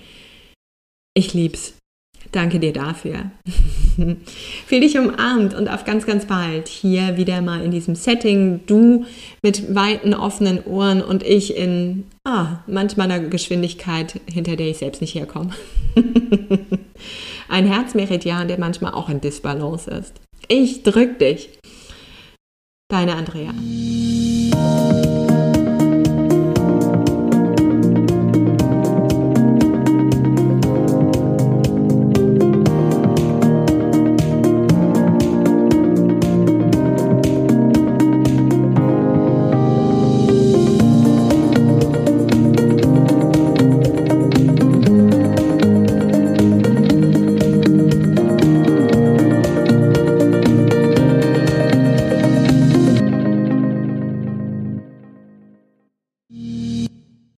Ich 1.13 1.33
lieb's. 1.33 1.75
Danke 2.31 2.59
dir 2.59 2.73
dafür. 2.73 3.31
Fühl 4.65 4.79
dich 4.79 4.97
umarmt 4.97 5.53
und 5.53 5.69
auf 5.69 5.85
ganz, 5.85 6.05
ganz 6.05 6.25
bald 6.25 6.67
hier 6.67 7.17
wieder 7.17 7.41
mal 7.41 7.63
in 7.63 7.71
diesem 7.71 7.95
Setting. 7.95 8.61
Du 8.65 9.05
mit 9.43 9.75
weiten, 9.75 10.13
offenen 10.13 10.63
Ohren 10.65 11.01
und 11.01 11.23
ich 11.23 11.55
in 11.55 12.05
ah, 12.27 12.63
manchmal 12.65 13.11
einer 13.11 13.27
Geschwindigkeit, 13.29 14.19
hinter 14.25 14.55
der 14.55 14.69
ich 14.69 14.77
selbst 14.77 15.01
nicht 15.01 15.15
herkomme. 15.15 15.51
Ein 17.47 17.65
Herzmeridian, 17.67 18.47
der 18.47 18.59
manchmal 18.59 18.93
auch 18.93 19.09
in 19.09 19.21
Disbalance 19.21 19.89
ist. 19.89 20.13
Ich 20.47 20.83
drück 20.83 21.19
dich. 21.19 21.49
Deine 22.89 23.15
Andrea. 23.15 23.51